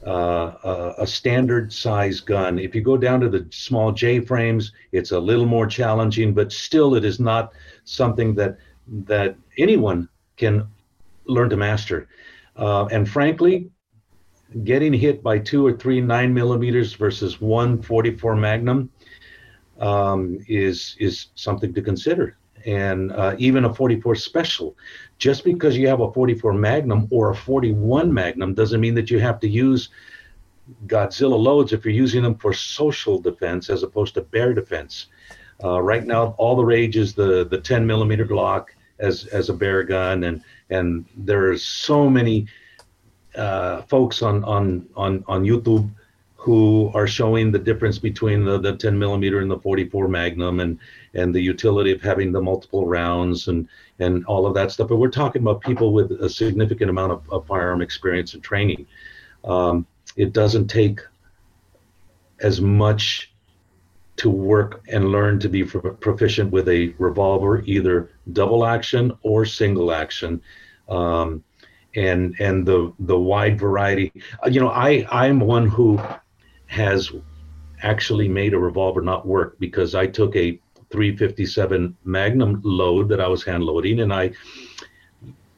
uh, 0.05 0.53
a, 0.97 1.03
a 1.03 1.07
standard 1.07 1.71
size 1.71 2.19
gun. 2.19 2.59
If 2.59 2.75
you 2.75 2.81
go 2.81 2.97
down 2.97 3.21
to 3.21 3.29
the 3.29 3.47
small 3.51 3.93
J 3.93 4.19
frames, 4.19 4.73
it's 4.91 5.11
a 5.11 5.19
little 5.19 5.45
more 5.45 5.65
challenging, 5.65 6.33
but 6.33 6.51
still, 6.51 6.95
it 6.95 7.05
is 7.05 7.19
not 7.21 7.53
something 7.85 8.35
that 8.35 8.57
that 9.05 9.37
anyone 9.57 10.09
can 10.35 10.67
learn 11.25 11.49
to 11.49 11.57
master. 11.57 12.09
Uh, 12.57 12.85
and 12.91 13.09
frankly, 13.09 13.71
getting 14.63 14.93
hit 14.93 15.23
by 15.23 15.39
two 15.39 15.65
or 15.65 15.73
three 15.73 16.01
nine 16.01 16.33
millimeters 16.33 16.93
versus 16.93 17.39
one 17.39 17.81
44 17.81 18.35
Magnum 18.35 18.89
um, 19.79 20.39
is 20.47 20.95
is 20.99 21.27
something 21.35 21.73
to 21.73 21.81
consider. 21.81 22.37
And 22.65 23.11
uh, 23.11 23.35
even 23.37 23.65
a 23.65 23.73
44 23.73 24.15
Special, 24.15 24.75
just 25.17 25.43
because 25.43 25.77
you 25.77 25.87
have 25.87 26.01
a 26.01 26.11
44 26.11 26.53
Magnum 26.53 27.07
or 27.11 27.31
a 27.31 27.35
41 27.35 28.13
Magnum 28.13 28.53
doesn't 28.53 28.79
mean 28.79 28.95
that 28.95 29.11
you 29.11 29.19
have 29.19 29.39
to 29.41 29.47
use 29.47 29.89
Godzilla 30.87 31.37
loads 31.37 31.73
if 31.73 31.83
you're 31.83 31.93
using 31.93 32.23
them 32.23 32.35
for 32.35 32.53
social 32.53 33.19
defense 33.19 33.69
as 33.69 33.83
opposed 33.83 34.13
to 34.13 34.21
bear 34.21 34.53
defense. 34.53 35.07
Uh, 35.63 35.81
right 35.81 36.05
now, 36.05 36.35
all 36.37 36.55
the 36.55 36.65
rage 36.65 36.97
is 36.97 37.13
the 37.13 37.45
the 37.45 37.59
10 37.59 37.85
millimeter 37.85 38.25
Glock 38.25 38.67
as 38.99 39.25
as 39.27 39.49
a 39.49 39.53
bear 39.53 39.83
gun, 39.83 40.23
and 40.23 40.43
and 40.69 41.05
there 41.15 41.51
are 41.51 41.57
so 41.57 42.09
many 42.09 42.47
uh, 43.35 43.81
folks 43.83 44.21
on 44.21 44.43
on 44.43 44.87
on 44.95 45.23
on 45.27 45.43
YouTube 45.43 45.89
who 46.43 46.91
are 46.93 47.07
showing 47.07 47.53
the 47.53 47.59
difference 47.59 47.97
between 47.97 48.43
the, 48.43 48.59
the 48.59 48.75
10 48.75 48.99
millimeter 48.99 49.39
and 49.39 49.49
the 49.49 49.59
44 49.59 50.09
Magnum, 50.09 50.59
and 50.59 50.77
and 51.13 51.33
the 51.33 51.39
utility 51.39 51.93
of 51.93 52.01
having 52.01 52.33
the 52.33 52.41
multiple 52.41 52.85
rounds 52.85 53.47
and 53.47 53.65
and 53.99 54.25
all 54.25 54.45
of 54.45 54.53
that 54.53 54.69
stuff. 54.69 54.89
But 54.89 54.97
we're 54.97 55.09
talking 55.09 55.41
about 55.41 55.61
people 55.61 55.93
with 55.93 56.11
a 56.11 56.29
significant 56.29 56.89
amount 56.89 57.13
of, 57.13 57.29
of 57.31 57.47
firearm 57.47 57.81
experience 57.81 58.33
and 58.33 58.43
training. 58.43 58.85
Um, 59.45 59.87
it 60.17 60.33
doesn't 60.33 60.67
take 60.67 60.99
as 62.41 62.59
much 62.59 63.31
to 64.17 64.29
work 64.29 64.83
and 64.91 65.13
learn 65.13 65.39
to 65.39 65.47
be 65.47 65.63
proficient 65.63 66.51
with 66.51 66.67
a 66.67 66.93
revolver, 66.97 67.61
either 67.61 68.09
double 68.33 68.65
action 68.65 69.17
or 69.21 69.45
single 69.45 69.93
action, 69.93 70.41
um, 70.89 71.41
and 71.95 72.35
and 72.39 72.65
the 72.65 72.91
the 72.99 73.17
wide 73.17 73.57
variety. 73.57 74.11
You 74.51 74.59
know, 74.59 74.69
I 74.71 75.07
I'm 75.09 75.39
one 75.39 75.67
who 75.67 76.01
has 76.73 77.11
actually 77.83 78.27
made 78.27 78.53
a 78.55 78.57
revolver 78.57 79.01
not 79.01 79.27
work 79.27 79.59
because 79.59 79.93
I 79.93 80.07
took 80.07 80.35
a 80.35 80.59
357 80.89 81.95
Magnum 82.03 82.61
load 82.63 83.09
that 83.09 83.21
I 83.21 83.27
was 83.27 83.43
hand 83.43 83.63
loading 83.63 83.99
and 83.99 84.11
I 84.11 84.31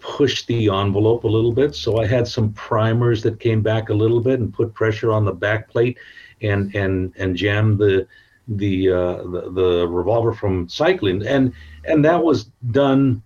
pushed 0.01 0.45
the 0.47 0.67
envelope 0.69 1.23
a 1.23 1.27
little 1.27 1.53
bit. 1.53 1.73
So 1.73 1.99
I 1.99 2.05
had 2.05 2.27
some 2.27 2.51
primers 2.51 3.23
that 3.23 3.39
came 3.39 3.61
back 3.61 3.89
a 3.89 3.93
little 3.93 4.19
bit 4.19 4.41
and 4.41 4.53
put 4.53 4.73
pressure 4.73 5.13
on 5.13 5.23
the 5.23 5.31
back 5.31 5.69
plate 5.69 5.97
and 6.41 6.75
and 6.75 7.13
and 7.15 7.35
jammed 7.35 7.79
the 7.79 8.07
the 8.49 8.91
uh, 8.91 9.17
the, 9.23 9.51
the 9.53 9.87
revolver 9.87 10.33
from 10.33 10.67
cycling 10.67 11.25
and 11.25 11.53
and 11.85 12.03
that 12.03 12.21
was 12.21 12.51
done 12.71 13.23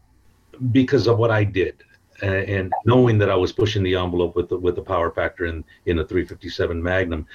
because 0.72 1.08
of 1.08 1.18
what 1.18 1.32
I 1.32 1.44
did 1.44 1.84
and 2.22 2.72
knowing 2.86 3.18
that 3.18 3.30
I 3.30 3.36
was 3.36 3.52
pushing 3.52 3.84
the 3.84 3.96
envelope 3.96 4.36
with 4.36 4.50
the, 4.50 4.58
with 4.58 4.76
the 4.76 4.82
power 4.82 5.12
factor 5.12 5.46
in 5.46 5.64
in 5.86 6.00
a 6.00 6.06
357 6.06 6.82
Magnum, 6.82 7.26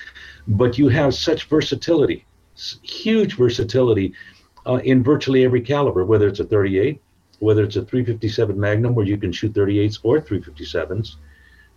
but 0.49 0.79
you 0.79 0.89
have 0.89 1.15
such 1.15 1.45
versatility, 1.45 2.27
huge 2.83 3.37
versatility 3.37 4.15
uh, 4.67 4.81
in 4.85 5.03
virtually 5.03 5.45
every 5.45 5.61
caliber, 5.61 6.05
whether 6.05 6.29
it's 6.29 6.41
a 6.41 6.45
38, 6.45 7.01
whether 7.39 7.63
it's 7.65 7.77
a 7.77 7.85
357 7.85 8.59
Magnum 8.59 8.95
where 8.95 9.07
you 9.07 9.17
can 9.17 9.33
shoot 9.33 9.53
38s 9.53 9.99
or 10.03 10.21
357s, 10.21 11.17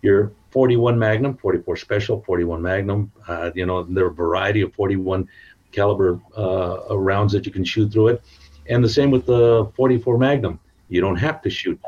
your 0.02 0.32
41 0.50 0.98
Magnum, 0.98 1.36
44 1.36 1.76
Special, 1.76 2.22
41 2.22 2.62
Magnum, 2.62 3.12
uh, 3.26 3.50
you 3.54 3.66
know, 3.66 3.82
there 3.82 4.04
are 4.04 4.10
a 4.10 4.14
variety 4.14 4.62
of 4.62 4.72
41 4.74 5.28
caliber 5.72 6.20
uh, 6.36 6.96
rounds 6.96 7.32
that 7.32 7.44
you 7.44 7.52
can 7.52 7.64
shoot 7.64 7.92
through 7.92 8.08
it, 8.08 8.22
and 8.66 8.82
the 8.82 8.88
same 8.88 9.10
with 9.10 9.26
the 9.26 9.70
44 9.76 10.18
Magnum. 10.18 10.60
You 10.88 11.00
don't 11.00 11.16
have 11.16 11.42
to 11.42 11.50
shoot. 11.50 11.78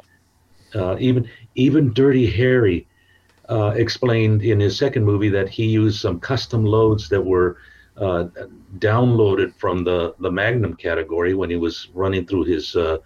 Uh, 0.75 0.97
even 0.99 1.29
even 1.55 1.93
Dirty 1.93 2.27
Harry 2.31 2.87
uh, 3.49 3.73
explained 3.77 4.43
in 4.43 4.61
his 4.61 4.79
second 4.79 5.05
movie 5.05 5.29
that 5.29 5.49
he 5.49 5.67
used 5.67 6.01
some 6.01 6.21
custom 6.21 6.65
loads 6.65 7.09
that 7.09 7.21
were 7.21 7.59
uh, 7.97 8.27
downloaded 8.79 9.55
from 9.57 9.85
the 9.85 10.15
the 10.21 10.31
Magnum 10.31 10.75
category 10.75 11.35
when 11.35 11.51
he 11.51 11.57
was 11.57 11.89
running 11.93 12.27
through 12.27 12.45
his 12.45 12.77
uh, 12.77 12.99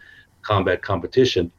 combat 0.43 0.83
competition. 0.83 1.51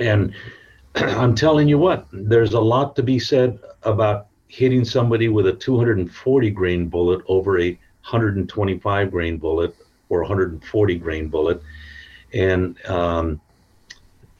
And 0.00 0.34
I'm 0.94 1.34
telling 1.34 1.68
you 1.68 1.78
what, 1.78 2.06
there's 2.12 2.54
a 2.54 2.60
lot 2.60 2.96
to 2.96 3.02
be 3.02 3.18
said 3.18 3.58
about 3.84 4.26
hitting 4.48 4.84
somebody 4.84 5.28
with 5.28 5.46
a 5.46 5.52
240 5.52 6.50
grain 6.50 6.88
bullet 6.88 7.22
over 7.28 7.60
a 7.60 7.70
125 7.70 9.10
grain 9.10 9.36
bullet 9.36 9.74
or 10.08 10.20
140 10.22 10.94
grain 10.96 11.28
bullet, 11.28 11.62
and 12.32 12.76
um, 12.86 13.40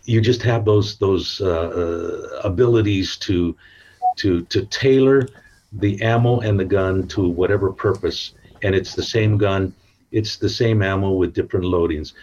you 0.08 0.22
just 0.22 0.42
have 0.42 0.64
those 0.64 0.96
those 0.96 1.40
uh, 1.42 1.48
uh, 1.50 2.40
abilities 2.42 3.16
to 3.18 3.54
to 4.16 4.42
to 4.46 4.64
tailor 4.66 5.28
the 5.72 6.00
ammo 6.00 6.40
and 6.40 6.58
the 6.58 6.64
gun 6.64 7.06
to 7.08 7.28
whatever 7.28 7.70
purpose, 7.70 8.32
and 8.62 8.74
it's 8.74 8.94
the 8.94 9.02
same 9.02 9.36
gun, 9.36 9.74
it's 10.10 10.36
the 10.36 10.48
same 10.48 10.82
ammo 10.82 11.10
with 11.10 11.34
different 11.34 11.66
loadings. 11.66 12.14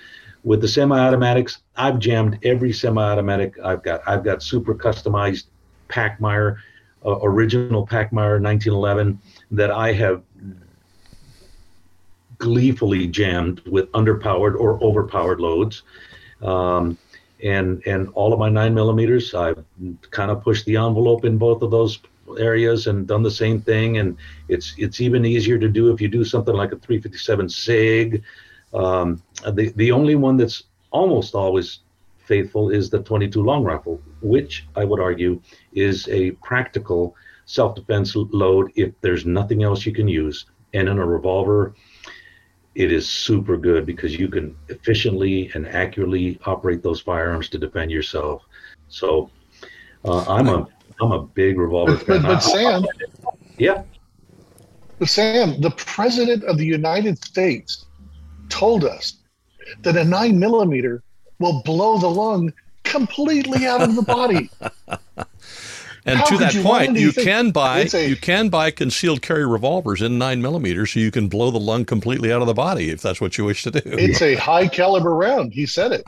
With 0.43 0.61
the 0.61 0.67
semi-automatics, 0.67 1.59
I've 1.75 1.99
jammed 1.99 2.39
every 2.43 2.73
semi-automatic 2.73 3.53
I've 3.63 3.83
got. 3.83 4.01
I've 4.07 4.23
got 4.23 4.41
super 4.41 4.73
customized 4.73 5.45
Pachmayr, 5.87 6.57
uh, 7.05 7.19
original 7.21 7.85
Pachmayr 7.85 8.41
1911 8.41 9.19
that 9.51 9.69
I 9.69 9.93
have 9.93 10.23
gleefully 12.39 13.07
jammed 13.07 13.61
with 13.67 13.91
underpowered 13.91 14.59
or 14.59 14.83
overpowered 14.83 15.39
loads. 15.39 15.83
Um, 16.41 16.97
and 17.45 17.81
and 17.85 18.09
all 18.15 18.33
of 18.33 18.39
my 18.39 18.49
nine 18.49 18.73
millimeters, 18.73 19.33
I've 19.33 19.63
kind 20.11 20.31
of 20.31 20.43
pushed 20.43 20.65
the 20.65 20.77
envelope 20.77 21.23
in 21.23 21.37
both 21.37 21.61
of 21.61 21.71
those 21.71 21.99
areas 22.39 22.87
and 22.87 23.07
done 23.07 23.23
the 23.23 23.31
same 23.31 23.61
thing. 23.61 23.99
And 23.99 24.17
it's 24.49 24.73
it's 24.77 24.99
even 24.99 25.25
easier 25.25 25.57
to 25.59 25.69
do 25.69 25.91
if 25.91 26.01
you 26.01 26.07
do 26.07 26.25
something 26.25 26.55
like 26.55 26.71
a 26.71 26.77
357 26.77 27.49
Sig 27.49 28.23
um, 28.75 29.21
the 29.53 29.71
the 29.75 29.91
only 29.91 30.15
one 30.15 30.37
that's 30.37 30.63
almost 30.91 31.33
always 31.33 31.79
faithful 32.17 32.69
is 32.69 32.89
the 32.89 33.01
22 33.01 33.41
long 33.41 33.63
rifle, 33.63 34.01
which 34.21 34.67
I 34.75 34.83
would 34.83 34.99
argue 34.99 35.41
is 35.73 36.07
a 36.09 36.31
practical 36.31 37.15
self-defense 37.45 38.15
load 38.15 38.71
if 38.75 38.91
there's 39.01 39.25
nothing 39.25 39.63
else 39.63 39.85
you 39.85 39.93
can 39.93 40.07
use. 40.07 40.45
And 40.73 40.89
in 40.89 40.97
a 40.97 41.05
revolver, 41.05 41.73
it 42.75 42.91
is 42.91 43.09
super 43.09 43.57
good 43.57 43.85
because 43.85 44.17
you 44.17 44.27
can 44.27 44.55
efficiently 44.67 45.49
and 45.53 45.67
accurately 45.67 46.39
operate 46.45 46.83
those 46.83 46.99
firearms 47.01 47.49
to 47.49 47.57
defend 47.57 47.89
yourself. 47.89 48.43
So 48.89 49.29
uh, 50.03 50.25
I'm 50.27 50.49
a 50.49 50.67
I'm 51.01 51.11
a 51.11 51.23
big 51.23 51.57
revolver 51.57 51.97
fan. 51.97 52.21
But, 52.21 52.27
but 52.27 52.39
Sam, 52.39 52.85
yeah. 53.57 53.83
But 54.99 55.09
Sam, 55.09 55.59
the 55.61 55.71
president 55.71 56.43
of 56.43 56.57
the 56.57 56.65
United 56.65 57.23
States 57.23 57.85
told 58.49 58.85
us 58.85 59.17
that 59.81 59.97
a 59.97 60.03
nine 60.03 60.39
millimeter 60.39 61.01
will 61.39 61.61
blow 61.63 61.97
the 61.97 62.09
lung 62.09 62.53
completely 62.83 63.65
out 63.65 63.81
of 63.81 63.95
the 63.95 64.01
body. 64.03 64.49
and 66.05 66.19
How 66.19 66.25
to 66.25 66.37
that 66.37 66.55
point, 66.61 66.97
you 66.97 67.11
can 67.11 67.49
buy 67.49 67.87
a, 67.91 68.07
you 68.07 68.15
can 68.15 68.49
buy 68.49 68.69
concealed 68.69 69.23
carry 69.23 69.45
revolvers 69.45 70.03
in 70.03 70.19
nine 70.19 70.39
millimeters, 70.39 70.93
so 70.93 70.99
you 70.99 71.09
can 71.09 71.27
blow 71.27 71.49
the 71.49 71.59
lung 71.59 71.83
completely 71.83 72.31
out 72.31 72.41
of 72.41 72.47
the 72.47 72.53
body 72.53 72.91
if 72.91 73.01
that's 73.01 73.19
what 73.19 73.39
you 73.39 73.45
wish 73.45 73.63
to 73.63 73.71
do. 73.71 73.81
It's 73.85 74.21
a 74.21 74.35
high 74.49 74.67
caliber 74.67 75.15
round. 75.15 75.51
He 75.51 75.65
said 75.65 75.91
it. 75.91 76.03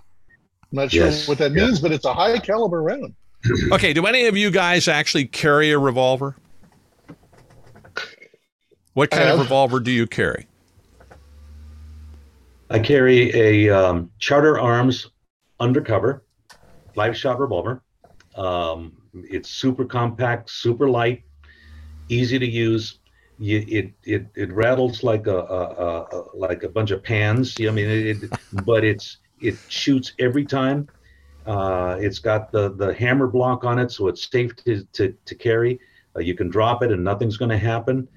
I'm 0.72 0.76
not 0.76 0.94
yes. 0.94 1.24
sure 1.24 1.32
what 1.32 1.40
that 1.40 1.52
means, 1.52 1.80
but 1.80 1.92
it's 1.92 2.06
a 2.06 2.14
high 2.14 2.38
caliber 2.38 2.84
round. 2.84 3.16
okay, 3.72 3.92
do 3.92 4.06
any 4.06 4.28
of 4.28 4.38
you 4.38 4.52
guys 4.52 4.88
actually 4.88 5.26
carry 5.26 5.72
a 5.72 5.80
revolver? 5.80 6.36
What 8.94 9.10
kind 9.12 9.30
of 9.30 9.40
revolver 9.40 9.80
do 9.80 9.92
you 9.92 10.08
carry? 10.08 10.48
I 12.70 12.80
carry 12.80 13.32
a 13.34 13.70
um, 13.70 14.12
Charter 14.20 14.60
Arms 14.60 15.10
undercover 15.60 16.24
live 16.96 17.16
shot 17.16 17.40
revolver. 17.40 17.82
Um, 18.38 18.94
it's 19.14 19.50
super 19.50 19.86
compact, 19.86 20.50
super 20.50 20.90
light, 20.90 21.24
easy 22.10 22.40
to 22.40 22.46
use. 22.46 23.00
You, 23.40 23.64
it 23.68 23.94
it 24.04 24.28
it 24.36 24.52
rattles 24.52 25.04
like 25.04 25.28
a, 25.28 25.38
a, 25.38 26.08
a, 26.12 26.24
like 26.36 26.64
a 26.64 26.70
bunch 26.70 26.92
of 26.92 27.04
pans. 27.04 27.56
I 27.60 27.70
mean, 27.70 27.90
it, 27.90 28.24
it 28.24 28.32
but 28.66 28.84
it's 28.84 29.18
it 29.42 29.56
shoots 29.68 30.14
every 30.20 30.46
time. 30.46 30.88
Uh, 31.46 31.98
it's 32.00 32.20
got 32.20 32.52
the 32.52 32.74
the 32.74 32.94
hammer 32.94 33.28
block 33.28 33.64
on 33.64 33.80
it, 33.80 33.92
so 33.92 34.08
it's 34.08 34.30
safe 34.30 34.56
to 34.58 34.84
to, 34.94 35.14
to 35.26 35.36
carry. 35.36 35.80
Uh, 36.16 36.20
you 36.20 36.36
can 36.36 36.50
drop 36.50 36.84
it 36.84 36.92
and 36.92 37.04
nothing's 37.04 37.38
going 37.38 37.52
to 37.52 37.58
happen. 37.58 38.08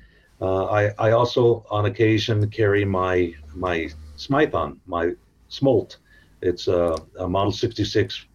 Uh, 0.40 0.64
I 0.66 0.90
I 0.98 1.10
also 1.12 1.64
on 1.70 1.86
occasion 1.86 2.48
carry 2.50 2.84
my 2.84 3.34
my 3.54 3.90
Smython, 4.16 4.78
my 4.86 5.12
Smolt. 5.50 5.96
It's 6.42 6.68
a, 6.68 6.96
a 7.18 7.28
Model 7.28 7.52
66 7.52 8.26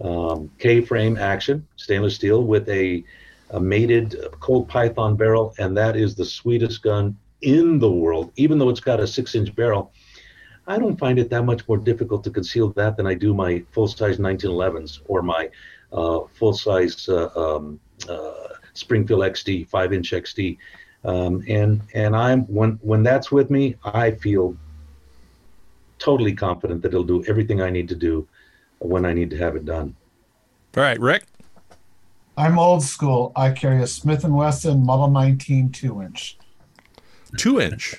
um, 0.00 0.50
K 0.58 0.80
frame 0.80 1.16
action, 1.16 1.66
stainless 1.76 2.14
steel 2.14 2.44
with 2.44 2.68
a, 2.68 3.04
a 3.50 3.60
mated 3.60 4.16
Colt 4.40 4.68
Python 4.68 5.16
barrel, 5.16 5.54
and 5.58 5.76
that 5.76 5.96
is 5.96 6.14
the 6.14 6.24
sweetest 6.24 6.82
gun 6.82 7.16
in 7.42 7.78
the 7.78 7.90
world, 7.90 8.32
even 8.36 8.58
though 8.58 8.68
it's 8.68 8.80
got 8.80 9.00
a 9.00 9.06
six 9.06 9.34
inch 9.34 9.54
barrel. 9.54 9.92
I 10.66 10.78
don't 10.78 10.98
find 10.98 11.18
it 11.18 11.30
that 11.30 11.44
much 11.44 11.66
more 11.66 11.78
difficult 11.78 12.22
to 12.24 12.30
conceal 12.30 12.68
that 12.70 12.96
than 12.96 13.06
I 13.06 13.14
do 13.14 13.32
my 13.32 13.64
full 13.72 13.88
size 13.88 14.18
1911s 14.18 15.00
or 15.06 15.22
my 15.22 15.48
uh, 15.92 16.20
full 16.34 16.52
size 16.52 17.08
uh, 17.08 17.30
um, 17.34 17.80
uh, 18.08 18.48
Springfield 18.74 19.22
XD, 19.22 19.68
five 19.68 19.92
inch 19.92 20.12
XD, 20.12 20.58
um, 21.04 21.42
and 21.48 21.80
and 21.94 22.14
I'm 22.14 22.42
when 22.42 22.78
when 22.82 23.02
that's 23.02 23.32
with 23.32 23.50
me, 23.50 23.76
I 23.84 24.10
feel 24.10 24.56
totally 25.98 26.34
confident 26.34 26.82
that 26.82 26.88
it'll 26.88 27.02
do 27.02 27.24
everything 27.24 27.60
I 27.60 27.70
need 27.70 27.88
to 27.88 27.96
do 27.96 28.28
when 28.78 29.04
I 29.04 29.12
need 29.12 29.30
to 29.30 29.36
have 29.38 29.56
it 29.56 29.64
done. 29.64 29.94
All 30.76 30.82
right, 30.82 30.98
Rick. 31.00 31.24
I'm 32.36 32.58
old 32.58 32.84
school. 32.84 33.32
I 33.34 33.50
carry 33.50 33.82
a 33.82 33.86
Smith 33.86 34.24
and 34.24 34.36
Wesson 34.36 34.84
Model 34.84 35.10
19 35.10 35.70
two 35.70 36.02
inch. 36.02 36.38
Two 37.36 37.60
inch. 37.60 37.96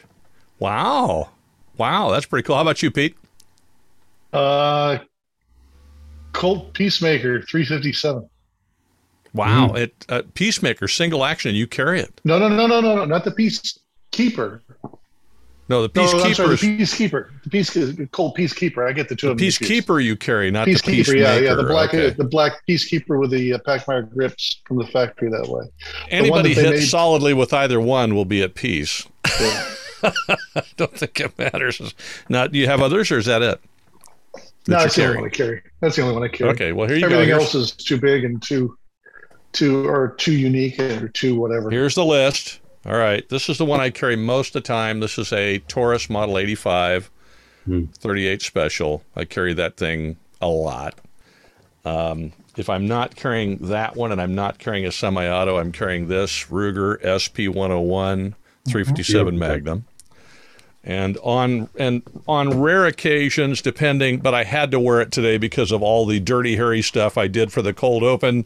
Wow. 0.59 1.29
Wow, 1.77 2.11
that's 2.11 2.25
pretty 2.25 2.45
cool. 2.45 2.55
How 2.55 2.61
about 2.61 2.81
you, 2.81 2.91
Pete? 2.91 3.15
Uh, 4.31 4.99
Colt 6.33 6.73
Peacemaker 6.73 7.41
357. 7.41 8.29
Wow, 9.33 9.73
it 9.73 9.93
uh, 10.09 10.23
Peacemaker 10.33 10.87
single 10.87 11.23
action. 11.23 11.53
You 11.53 11.67
carry 11.67 11.99
it. 11.99 12.19
No, 12.23 12.39
no, 12.39 12.47
no, 12.49 12.65
no, 12.65 12.81
no, 12.81 12.95
no, 12.95 13.05
not 13.05 13.23
the 13.23 13.31
Peacekeeper. 13.31 14.61
No, 15.69 15.83
the 15.83 15.89
peacekeeper. 15.89 16.23
No, 16.23 16.33
sorry, 16.33 16.55
the 16.55 16.77
Peacekeeper. 16.79 17.29
Peacekeeper. 17.43 17.43
The 17.43 17.49
Peace 17.51 18.09
Colt 18.11 18.35
Peacekeeper. 18.35 18.89
I 18.89 18.91
get 18.91 19.07
the 19.07 19.15
two 19.15 19.29
of 19.29 19.37
them. 19.37 19.47
Peacekeeper 19.47 20.03
you 20.03 20.15
carry, 20.15 20.49
not 20.49 20.65
the 20.65 20.73
Peacekeeper, 20.73 21.15
yeah, 21.19 21.37
yeah, 21.37 21.53
the 21.53 21.63
black, 21.63 21.89
Okay. 21.93 22.09
the 22.09 22.23
black 22.23 22.53
Peacekeeper 22.67 23.19
with 23.19 23.29
the 23.29 23.53
uh, 23.53 23.59
Pachmayr 23.59 24.09
grips 24.11 24.61
from 24.65 24.77
the 24.77 24.87
factory 24.87 25.29
that 25.29 25.47
way. 25.47 25.65
Anybody 26.09 26.55
that 26.55 26.61
they 26.61 26.67
hit 26.69 26.75
made- 26.79 26.85
solidly 26.87 27.33
with 27.35 27.53
either 27.53 27.79
one 27.79 28.15
will 28.15 28.25
be 28.25 28.41
at 28.43 28.55
peace. 28.55 29.07
Yeah. 29.39 29.65
I 30.01 30.63
don't 30.77 30.93
think 30.97 31.19
it 31.19 31.37
matters. 31.37 31.93
Not. 32.29 32.51
Do 32.53 32.59
you 32.59 32.67
have 32.67 32.81
others, 32.81 33.11
or 33.11 33.17
is 33.17 33.25
that 33.25 33.41
it? 33.41 33.59
That 34.33 34.41
no, 34.67 34.77
that's 34.79 34.95
the 34.95 35.05
only 35.05 35.17
one 35.17 35.25
I 35.25 35.29
carry. 35.29 35.61
That's 35.81 35.95
the 35.97 36.01
only 36.03 36.13
one 36.13 36.23
I 36.23 36.27
carry. 36.29 36.49
Okay. 36.51 36.71
Well, 36.71 36.87
here 36.87 36.95
you 36.97 37.03
Everything 37.05 37.27
go. 37.29 37.37
Here's, 37.39 37.53
else 37.53 37.55
is 37.55 37.71
too 37.73 37.99
big 37.99 38.23
and 38.23 38.41
too, 38.41 38.77
too 39.51 39.87
or 39.87 40.15
too 40.17 40.31
unique 40.33 40.79
or 40.79 41.09
too 41.09 41.35
whatever. 41.39 41.69
here's 41.69 41.95
the 41.95 42.05
list. 42.05 42.61
All 42.85 42.97
right. 42.97 43.27
This 43.29 43.49
is 43.49 43.57
the 43.57 43.65
one 43.65 43.79
I 43.79 43.89
carry 43.89 44.15
most 44.15 44.55
of 44.55 44.63
the 44.63 44.67
time. 44.67 44.99
This 44.99 45.17
is 45.17 45.33
a 45.33 45.59
Taurus 45.59 46.09
Model 46.09 46.37
85, 46.37 47.09
Hmm. 47.65 47.85
38 47.97 48.41
Special. 48.41 49.03
I 49.15 49.25
carry 49.25 49.53
that 49.53 49.75
thing 49.77 50.15
a 50.41 50.47
lot. 50.47 50.95
Um, 51.85 52.31
if 52.57 52.69
I'm 52.69 52.87
not 52.87 53.15
carrying 53.15 53.57
that 53.67 53.95
one 53.95 54.11
and 54.11 54.21
I'm 54.21 54.33
not 54.33 54.59
carrying 54.59 54.85
a 54.85 54.91
semi-auto, 54.91 55.57
I'm 55.57 55.71
carrying 55.71 56.07
this 56.07 56.45
Ruger 56.45 57.01
SP101 57.03 58.33
357 58.67 59.35
Beautiful. 59.35 59.39
Magnum. 59.55 59.85
And 60.83 61.17
on 61.21 61.69
and 61.77 62.01
on 62.27 62.61
rare 62.61 62.85
occasions, 62.85 63.61
depending, 63.61 64.19
but 64.19 64.33
I 64.33 64.45
had 64.45 64.71
to 64.71 64.79
wear 64.79 65.01
it 65.01 65.11
today 65.11 65.37
because 65.37 65.71
of 65.73 65.83
all 65.83 66.05
the 66.05 66.19
dirty, 66.21 66.55
hairy 66.55 66.81
stuff 66.81 67.17
I 67.17 67.27
did 67.27 67.51
for 67.51 67.61
the 67.61 67.73
cold 67.73 68.01
open. 68.03 68.45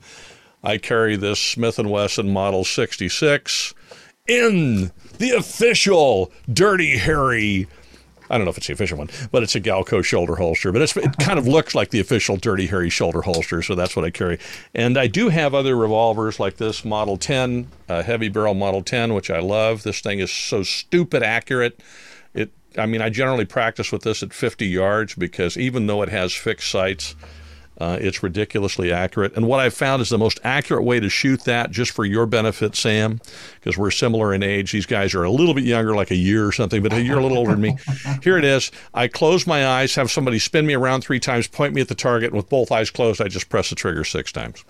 I 0.64 0.80
carry 0.80 1.16
this 1.16 1.40
Smith 1.40 1.78
and 1.78 1.92
Wesson 1.92 2.34
Model 2.34 2.64
66 2.64 3.74
in 4.28 4.92
the 5.18 5.32
official 5.32 6.32
dirty, 6.52 6.98
hairy. 6.98 7.68
I 8.30 8.38
don't 8.38 8.46
know 8.46 8.52
if 8.52 8.58
it's 8.58 8.68
the 8.68 8.74
official 8.74 8.98
one, 8.98 9.10
but 9.32 9.44
it's 9.44 9.56
a 9.56 9.62
Galco 9.62 10.04
shoulder 10.04 10.38
holster. 10.38 10.72
But 10.72 10.82
it 10.96 11.18
kind 11.20 11.38
of 11.38 11.46
looks 11.46 11.76
like 11.76 11.90
the 11.90 12.00
official 12.00 12.38
Dirty 12.38 12.68
Harry 12.68 12.90
shoulder 12.90 13.22
holster, 13.22 13.62
so 13.62 13.76
that's 13.76 13.96
what 13.96 14.06
I 14.06 14.12
carry. 14.12 14.40
And 14.74 14.98
I 14.98 15.08
do 15.08 15.28
have 15.30 15.54
other 15.54 15.76
revolvers 15.76 16.40
like 16.40 16.56
this 16.56 16.86
Model 16.86 17.18
10, 17.18 17.68
uh, 17.90 18.02
heavy 18.02 18.30
barrel 18.30 18.54
Model 18.54 18.82
10, 18.82 19.14
which 19.14 19.30
I 19.30 19.40
love. 19.40 19.84
This 19.84 20.00
thing 20.00 20.20
is 20.20 20.32
so 20.32 20.64
stupid 20.64 21.22
accurate. 21.22 21.82
It, 22.34 22.52
I 22.78 22.86
mean, 22.86 23.02
I 23.02 23.10
generally 23.10 23.46
practice 23.46 23.92
with 23.92 24.04
this 24.04 24.24
at 24.24 24.34
50 24.34 24.66
yards 24.66 25.16
because 25.16 25.58
even 25.58 25.88
though 25.88 26.02
it 26.02 26.10
has 26.10 26.34
fixed 26.34 26.72
sights, 26.72 27.16
uh, 27.84 27.98
it's 28.00 28.24
ridiculously 28.24 28.94
accurate. 28.94 29.36
And 29.36 29.46
what 29.46 29.60
I've 29.60 29.74
found 29.74 30.02
is 30.02 30.08
the 30.08 30.18
most 30.18 30.40
accurate 30.46 30.86
way 30.86 31.02
to 31.02 31.10
shoot 31.10 31.44
that, 31.44 31.70
just 31.70 31.92
for 31.92 32.06
your 32.06 32.26
benefit, 32.26 32.78
Sam, 32.78 33.20
because 33.56 33.78
we're 33.78 33.92
similar 33.92 34.34
in 34.34 34.42
age. 34.42 34.72
These 34.72 34.86
guys 34.86 35.14
are 35.14 35.24
a 35.24 35.30
little 35.30 35.54
bit 35.54 35.66
younger, 35.66 35.94
like 35.94 36.10
a 36.10 36.16
year 36.16 36.48
or 36.48 36.54
something, 36.54 36.82
but 36.82 36.94
you're 37.04 37.20
a 37.20 37.22
little 37.22 37.38
older 37.38 37.52
than 37.52 37.62
me. 37.62 37.78
Here 38.24 38.38
it 38.38 38.46
is. 38.46 38.72
I 38.94 39.10
close 39.10 39.46
my 39.46 39.68
eyes, 39.68 39.96
have 39.96 40.10
somebody 40.10 40.40
spin 40.40 40.66
me 40.66 40.76
around 40.76 41.02
three 41.02 41.20
times, 41.20 41.46
point 41.46 41.74
me 41.74 41.82
at 41.82 41.90
the 41.90 41.96
target, 41.96 42.28
and 42.28 42.38
with 42.38 42.48
both 42.48 42.72
eyes 42.72 42.90
closed, 42.90 43.22
I 43.22 43.28
just 43.28 43.50
press 43.50 43.70
the 43.70 43.76
trigger 43.76 44.06
six 44.06 44.32
times. 44.32 44.64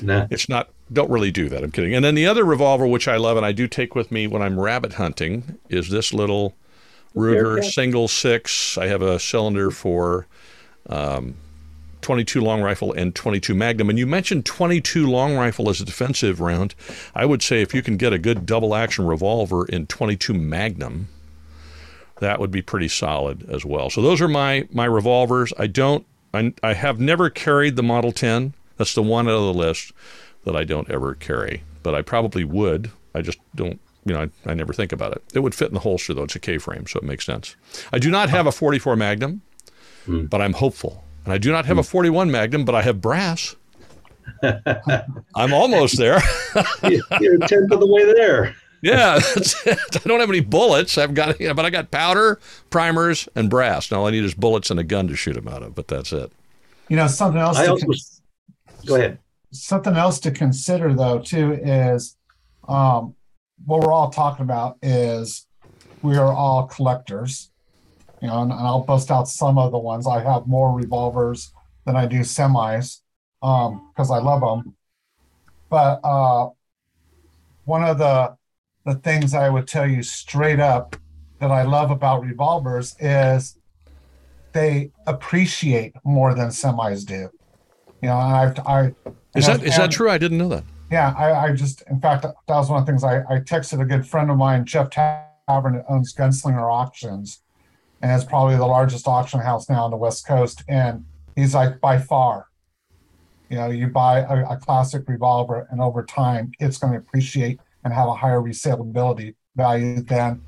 Nah. 0.00 0.28
It's 0.30 0.48
not, 0.48 0.68
don't 0.92 1.10
really 1.10 1.32
do 1.32 1.48
that. 1.48 1.64
I'm 1.64 1.72
kidding. 1.72 1.92
And 1.92 2.04
then 2.04 2.14
the 2.14 2.26
other 2.26 2.44
revolver, 2.44 2.86
which 2.86 3.08
I 3.08 3.16
love 3.16 3.36
and 3.36 3.44
I 3.44 3.50
do 3.50 3.66
take 3.66 3.96
with 3.96 4.12
me 4.12 4.28
when 4.28 4.42
I'm 4.42 4.60
rabbit 4.60 4.92
hunting, 4.92 5.58
is 5.68 5.90
this 5.90 6.14
little 6.14 6.54
Ruger 7.16 7.64
single 7.64 8.06
six. 8.06 8.78
I 8.78 8.86
have 8.86 9.02
a 9.02 9.18
cylinder 9.18 9.72
for 9.72 10.28
um, 10.88 11.34
22 12.04 12.42
long 12.42 12.60
rifle 12.60 12.92
and 12.92 13.14
22 13.14 13.54
magnum. 13.54 13.88
And 13.88 13.98
you 13.98 14.06
mentioned 14.06 14.44
22 14.44 15.06
long 15.06 15.34
rifle 15.36 15.70
as 15.70 15.80
a 15.80 15.84
defensive 15.86 16.38
round. 16.38 16.74
I 17.14 17.24
would 17.24 17.42
say 17.42 17.62
if 17.62 17.72
you 17.72 17.82
can 17.82 17.96
get 17.96 18.12
a 18.12 18.18
good 18.18 18.44
double 18.44 18.74
action 18.74 19.06
revolver 19.06 19.64
in 19.64 19.86
22 19.86 20.34
magnum, 20.34 21.08
that 22.20 22.38
would 22.38 22.50
be 22.50 22.60
pretty 22.60 22.88
solid 22.88 23.48
as 23.50 23.64
well. 23.64 23.88
So 23.88 24.02
those 24.02 24.20
are 24.20 24.28
my 24.28 24.68
my 24.70 24.84
revolvers. 24.84 25.52
I 25.58 25.66
don't 25.66 26.06
I, 26.34 26.52
I 26.62 26.74
have 26.74 27.00
never 27.00 27.30
carried 27.30 27.76
the 27.76 27.82
Model 27.82 28.12
10. 28.12 28.52
That's 28.76 28.94
the 28.94 29.02
one 29.02 29.26
out 29.26 29.34
of 29.34 29.54
the 29.54 29.54
list 29.54 29.92
that 30.44 30.54
I 30.54 30.64
don't 30.64 30.90
ever 30.90 31.14
carry, 31.14 31.62
but 31.82 31.94
I 31.94 32.02
probably 32.02 32.44
would. 32.44 32.90
I 33.14 33.22
just 33.22 33.38
don't 33.54 33.80
you 34.04 34.12
know, 34.12 34.28
I, 34.46 34.50
I 34.50 34.52
never 34.52 34.74
think 34.74 34.92
about 34.92 35.12
it. 35.12 35.22
It 35.32 35.40
would 35.40 35.54
fit 35.54 35.68
in 35.68 35.74
the 35.74 35.80
holster 35.80 36.12
though. 36.12 36.24
It's 36.24 36.36
a 36.36 36.40
K-frame, 36.40 36.86
so 36.86 36.98
it 36.98 37.04
makes 37.04 37.24
sense. 37.24 37.56
I 37.94 37.98
do 37.98 38.10
not 38.10 38.28
have 38.28 38.46
a 38.46 38.52
44 38.52 38.94
Magnum, 38.94 39.40
hmm. 40.04 40.26
but 40.26 40.42
I'm 40.42 40.52
hopeful. 40.52 41.03
And 41.24 41.32
I 41.32 41.38
do 41.38 41.50
not 41.52 41.66
have 41.66 41.78
a 41.78 41.82
41 41.82 42.30
Magnum, 42.30 42.64
but 42.64 42.74
I 42.74 42.82
have 42.82 43.00
brass. 43.00 43.56
I'm 44.42 45.52
almost 45.54 45.96
there. 45.98 46.20
You're 47.20 47.36
a 47.36 47.48
tenth 47.48 47.72
of 47.72 47.80
the 47.80 47.86
way 47.86 48.04
there. 48.12 48.54
Yeah, 48.82 49.18
that's 49.34 49.66
it. 49.66 49.78
I 49.94 50.08
don't 50.08 50.20
have 50.20 50.28
any 50.28 50.40
bullets. 50.40 50.98
I've 50.98 51.14
got, 51.14 51.40
yeah, 51.40 51.54
but 51.54 51.64
I 51.64 51.70
got 51.70 51.90
powder, 51.90 52.38
primers, 52.68 53.26
and 53.34 53.48
brass. 53.48 53.90
And 53.90 53.98
all 53.98 54.06
I 54.06 54.10
need 54.10 54.24
is 54.24 54.34
bullets 54.34 54.70
and 54.70 54.78
a 54.78 54.84
gun 54.84 55.08
to 55.08 55.16
shoot 55.16 55.32
them 55.34 55.48
out 55.48 55.62
of. 55.62 55.74
But 55.74 55.88
that's 55.88 56.12
it. 56.12 56.30
You 56.88 56.96
know, 56.96 57.06
something 57.06 57.40
else. 57.40 57.56
I 57.56 57.64
to 57.64 57.70
also- 57.70 57.86
cons- 57.86 58.20
Go 58.84 58.96
ahead. 58.96 59.18
something 59.50 59.94
else 59.96 60.20
to 60.20 60.30
consider 60.30 60.92
though 60.92 61.18
too 61.20 61.52
is 61.54 62.16
um, 62.68 63.14
what 63.64 63.80
we're 63.80 63.92
all 63.92 64.10
talking 64.10 64.42
about 64.42 64.76
is 64.82 65.46
we 66.02 66.18
are 66.18 66.30
all 66.30 66.66
collectors 66.66 67.50
you 68.20 68.28
know 68.28 68.42
and, 68.42 68.52
and 68.52 68.60
i'll 68.60 68.84
bust 68.84 69.10
out 69.10 69.28
some 69.28 69.58
of 69.58 69.72
the 69.72 69.78
ones 69.78 70.06
i 70.06 70.20
have 70.20 70.46
more 70.46 70.72
revolvers 70.72 71.52
than 71.86 71.96
i 71.96 72.06
do 72.06 72.20
semis 72.20 73.00
because 73.40 74.10
i 74.10 74.18
love 74.18 74.40
them 74.40 74.74
but 75.68 76.00
uh, 76.04 76.48
one 77.64 77.84
of 77.84 77.98
the 77.98 78.34
the 78.84 78.94
things 78.96 79.34
i 79.34 79.48
would 79.48 79.66
tell 79.66 79.86
you 79.86 80.02
straight 80.02 80.60
up 80.60 80.96
that 81.40 81.50
i 81.50 81.62
love 81.62 81.90
about 81.90 82.22
revolvers 82.22 82.96
is 82.98 83.58
they 84.52 84.90
appreciate 85.06 85.92
more 86.04 86.34
than 86.34 86.48
semis 86.48 87.04
do 87.04 87.28
you 88.02 88.08
know 88.08 88.18
and 88.18 88.36
i've 88.36 88.58
i 88.66 88.94
Is 89.34 89.46
that 89.46 89.62
is 89.64 89.76
that 89.76 89.90
true? 89.90 90.08
I 90.08 90.18
didn't 90.18 90.38
know 90.38 90.48
that. 90.48 90.64
yeah, 90.90 91.12
I, 91.18 91.46
I 91.46 91.52
just, 91.52 91.82
in 91.90 92.00
fact, 92.00 92.22
that 92.22 92.34
was 92.46 92.70
one 92.70 92.78
of 92.78 92.86
the 92.86 92.92
things 92.92 93.02
I, 93.02 93.16
I 93.22 93.40
texted 93.40 93.80
a 93.80 93.84
good 93.84 94.06
friend 94.06 94.30
of 94.30 94.36
mine, 94.36 94.64
Jeff 94.64 94.90
Tavern, 94.90 95.74
that 95.74 95.84
owns 95.88 96.14
Gunslinger 96.14 96.70
Auctions, 96.70 97.40
and 98.04 98.12
it's 98.12 98.24
probably 98.24 98.54
the 98.54 98.66
largest 98.66 99.08
auction 99.08 99.40
house 99.40 99.70
now 99.70 99.86
on 99.86 99.90
the 99.90 99.96
West 99.96 100.26
Coast. 100.26 100.62
And 100.68 101.06
he's 101.36 101.54
like, 101.54 101.80
by 101.80 101.96
far, 101.96 102.48
you 103.48 103.56
know, 103.56 103.70
you 103.70 103.88
buy 103.88 104.18
a, 104.18 104.44
a 104.44 104.56
classic 104.58 105.08
revolver, 105.08 105.66
and 105.70 105.80
over 105.80 106.04
time, 106.04 106.52
it's 106.60 106.76
going 106.76 106.92
to 106.92 106.98
appreciate 106.98 107.60
and 107.82 107.94
have 107.94 108.06
a 108.06 108.14
higher 108.14 108.40
resaleability 108.40 109.36
value 109.56 110.02
than 110.02 110.42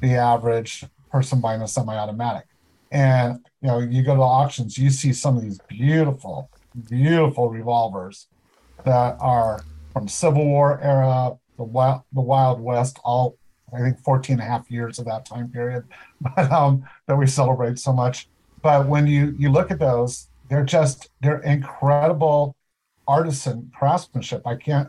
the 0.00 0.14
average 0.14 0.84
person 1.10 1.40
buying 1.40 1.60
a 1.60 1.66
semi-automatic. 1.66 2.46
And 2.92 3.40
you 3.62 3.68
know, 3.68 3.80
you 3.80 4.04
go 4.04 4.14
to 4.14 4.22
auctions, 4.22 4.78
you 4.78 4.90
see 4.90 5.12
some 5.12 5.36
of 5.36 5.42
these 5.42 5.58
beautiful, 5.66 6.50
beautiful 6.88 7.50
revolvers 7.50 8.28
that 8.84 9.16
are 9.18 9.64
from 9.92 10.06
Civil 10.06 10.44
War 10.44 10.80
era, 10.80 11.36
the 11.56 11.64
wild, 11.64 12.02
the 12.12 12.20
Wild 12.20 12.60
West, 12.60 13.00
all 13.02 13.38
I 13.74 13.80
think 13.80 13.98
14 14.00 14.34
and 14.34 14.42
a 14.42 14.44
half 14.44 14.70
years 14.70 14.98
of 14.98 15.06
that 15.06 15.24
time 15.24 15.48
period, 15.48 15.84
but 16.20 16.50
um, 16.50 16.84
that 17.06 17.16
we 17.16 17.26
celebrate 17.26 17.78
so 17.78 17.92
much. 17.92 18.28
But 18.62 18.86
when 18.86 19.06
you 19.06 19.34
you 19.38 19.50
look 19.50 19.70
at 19.70 19.78
those, 19.78 20.28
they're 20.48 20.64
just 20.64 21.10
they're 21.20 21.40
incredible 21.40 22.54
artisan 23.08 23.70
craftsmanship. 23.76 24.46
I 24.46 24.56
can't 24.56 24.88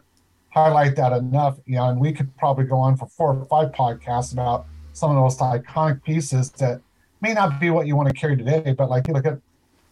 highlight 0.50 0.96
that 0.98 1.14
enough. 1.14 1.58
You 1.66 1.78
know, 1.78 1.90
and 1.90 2.00
we 2.00 2.12
could 2.14 2.36
probably 2.38 2.66
go 2.66 2.78
on 2.78 2.98
for 2.98 3.08
four 3.08 3.36
or 3.36 3.46
five 3.46 3.72
podcasts 3.72 4.34
about 4.34 4.68
some 4.94 5.10
of 5.10 5.18
those 5.18 5.38
iconic 5.38 6.04
pieces 6.04 6.52
that 6.52 6.82
may 7.22 7.34
not 7.34 7.60
be 7.60 7.70
what 7.70 7.88
you 7.88 7.96
want 7.96 8.10
to 8.10 8.14
carry 8.14 8.38
today, 8.38 8.76
but 8.78 8.90
like 8.90 9.08
you 9.08 9.14
look 9.14 9.26
at 9.26 9.40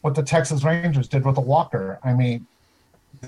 what 0.01 0.15
the 0.15 0.23
Texas 0.23 0.63
Rangers 0.63 1.07
did 1.07 1.25
with 1.25 1.35
the 1.35 1.41
Walker. 1.41 1.99
I 2.03 2.13
mean, 2.13 2.45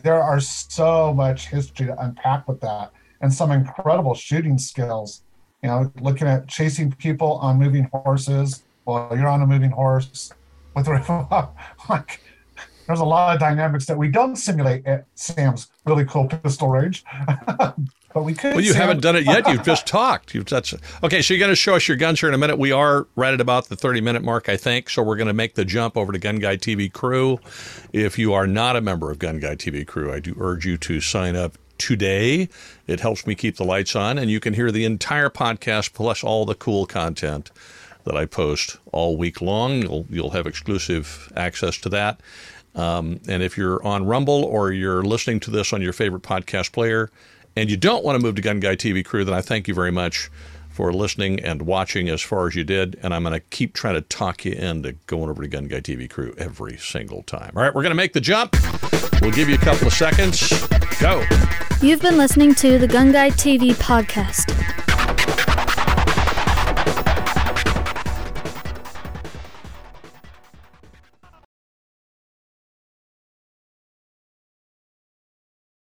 there 0.01 0.21
are 0.21 0.39
so 0.39 1.13
much 1.13 1.47
history 1.47 1.87
to 1.87 1.99
unpack 2.03 2.47
with 2.47 2.61
that 2.61 2.91
and 3.21 3.33
some 3.33 3.51
incredible 3.51 4.13
shooting 4.13 4.57
skills 4.57 5.21
you 5.63 5.69
know 5.69 5.91
looking 6.01 6.27
at 6.27 6.47
chasing 6.47 6.91
people 6.91 7.33
on 7.37 7.57
moving 7.57 7.89
horses 7.91 8.63
while 8.83 9.09
you're 9.15 9.27
on 9.27 9.41
a 9.41 9.47
moving 9.47 9.71
horse 9.71 10.31
with 10.75 10.87
a 10.87 11.49
like 11.89 12.19
there's 12.87 12.99
a 12.99 13.05
lot 13.05 13.33
of 13.33 13.39
dynamics 13.39 13.85
that 13.85 13.97
we 13.97 14.09
don't 14.09 14.35
simulate 14.35 14.85
at 14.85 15.05
Sam's 15.15 15.69
really 15.85 16.05
cool 16.05 16.27
pistol 16.27 16.67
range. 16.67 17.03
but 18.13 18.23
we 18.23 18.33
could. 18.33 18.55
Well, 18.55 18.61
you 18.61 18.73
Sam. 18.73 18.81
haven't 18.81 19.01
done 19.01 19.15
it 19.15 19.25
yet. 19.25 19.47
You've 19.47 19.63
just 19.63 19.87
talked. 19.87 20.35
You've 20.35 20.45
that's 20.45 20.73
okay. 21.03 21.21
So 21.21 21.33
you're 21.33 21.39
going 21.39 21.51
to 21.51 21.55
show 21.55 21.75
us 21.75 21.87
your 21.87 21.97
guns 21.97 22.19
here 22.19 22.29
in 22.29 22.35
a 22.35 22.37
minute. 22.37 22.57
We 22.57 22.71
are 22.71 23.07
right 23.15 23.33
at 23.33 23.41
about 23.41 23.69
the 23.69 23.75
30 23.75 24.01
minute 24.01 24.21
mark, 24.21 24.49
I 24.49 24.57
think. 24.57 24.89
So 24.89 25.01
we're 25.01 25.15
going 25.15 25.27
to 25.27 25.33
make 25.33 25.55
the 25.55 25.65
jump 25.65 25.97
over 25.97 26.11
to 26.11 26.19
Gun 26.19 26.39
Guy 26.39 26.57
TV 26.57 26.91
Crew. 26.91 27.39
If 27.91 28.19
you 28.19 28.33
are 28.33 28.47
not 28.47 28.75
a 28.75 28.81
member 28.81 29.09
of 29.11 29.19
Gun 29.19 29.39
Guy 29.39 29.55
TV 29.55 29.87
Crew, 29.87 30.11
I 30.11 30.19
do 30.19 30.35
urge 30.37 30.65
you 30.65 30.77
to 30.79 30.99
sign 30.99 31.35
up 31.35 31.57
today. 31.83 32.47
It 32.87 33.01
helps 33.01 33.27
me 33.27 33.35
keep 33.35 33.57
the 33.57 33.65
lights 33.65 33.93
on, 33.93 34.17
and 34.17 34.31
you 34.31 34.39
can 34.39 34.53
hear 34.53 34.71
the 34.71 34.85
entire 34.85 35.29
podcast 35.29 35.91
plus 35.93 36.23
all 36.23 36.45
the 36.45 36.55
cool 36.55 36.85
content 36.85 37.51
that 38.05 38.15
I 38.15 38.25
post 38.25 38.77
all 38.93 39.17
week 39.17 39.41
long. 39.41 39.81
You'll 39.81 40.05
you'll 40.09 40.29
have 40.29 40.47
exclusive 40.47 41.31
access 41.35 41.77
to 41.79 41.89
that. 41.89 42.21
Um, 42.73 43.19
and 43.27 43.43
if 43.43 43.57
you're 43.57 43.83
on 43.85 44.05
Rumble 44.05 44.45
or 44.45 44.71
you're 44.71 45.03
listening 45.03 45.41
to 45.41 45.51
this 45.51 45.73
on 45.73 45.81
your 45.81 45.93
favorite 45.93 46.23
podcast 46.23 46.71
player, 46.71 47.11
and 47.57 47.69
you 47.69 47.75
don't 47.75 48.03
want 48.03 48.17
to 48.17 48.25
move 48.25 48.35
to 48.35 48.41
Gun 48.41 48.61
Guy 48.61 48.77
TV 48.77 49.03
Crew, 49.03 49.25
then 49.25 49.33
I 49.33 49.41
thank 49.41 49.67
you 49.67 49.73
very 49.73 49.91
much 49.91 50.31
for 50.73 50.91
listening 50.91 51.39
and 51.39 51.61
watching 51.61 52.09
as 52.09 52.21
far 52.21 52.47
as 52.47 52.55
you 52.55 52.63
did. 52.63 52.99
And 53.03 53.13
I'm 53.13 53.23
going 53.23 53.33
to 53.33 53.39
keep 53.39 53.73
trying 53.73 53.93
to 53.93 54.01
talk 54.01 54.43
you 54.43 54.53
into 54.53 54.93
going 55.05 55.29
over 55.29 55.43
to 55.43 55.47
Gun 55.47 55.65
Guy 55.65 55.81
TV 55.81 56.09
Crew 56.09 56.33
every 56.37 56.77
single 56.77 57.21
time. 57.23 57.51
All 57.55 57.61
right, 57.61 57.73
we're 57.73 57.83
going 57.83 57.91
to 57.91 57.95
make 57.95 58.13
the 58.13 58.21
jump. 58.21 58.55
We'll 59.21 59.31
give 59.31 59.47
you 59.47 59.55
a 59.55 59.59
couple 59.59 59.87
of 59.87 59.93
seconds. 59.93 60.67
Go. 60.99 61.23
You've 61.81 62.01
been 62.01 62.17
listening 62.17 62.55
to 62.55 62.79
the 62.79 62.87
Gun 62.87 63.11
Guy 63.11 63.29
TV 63.29 63.73
podcast. 63.73 64.92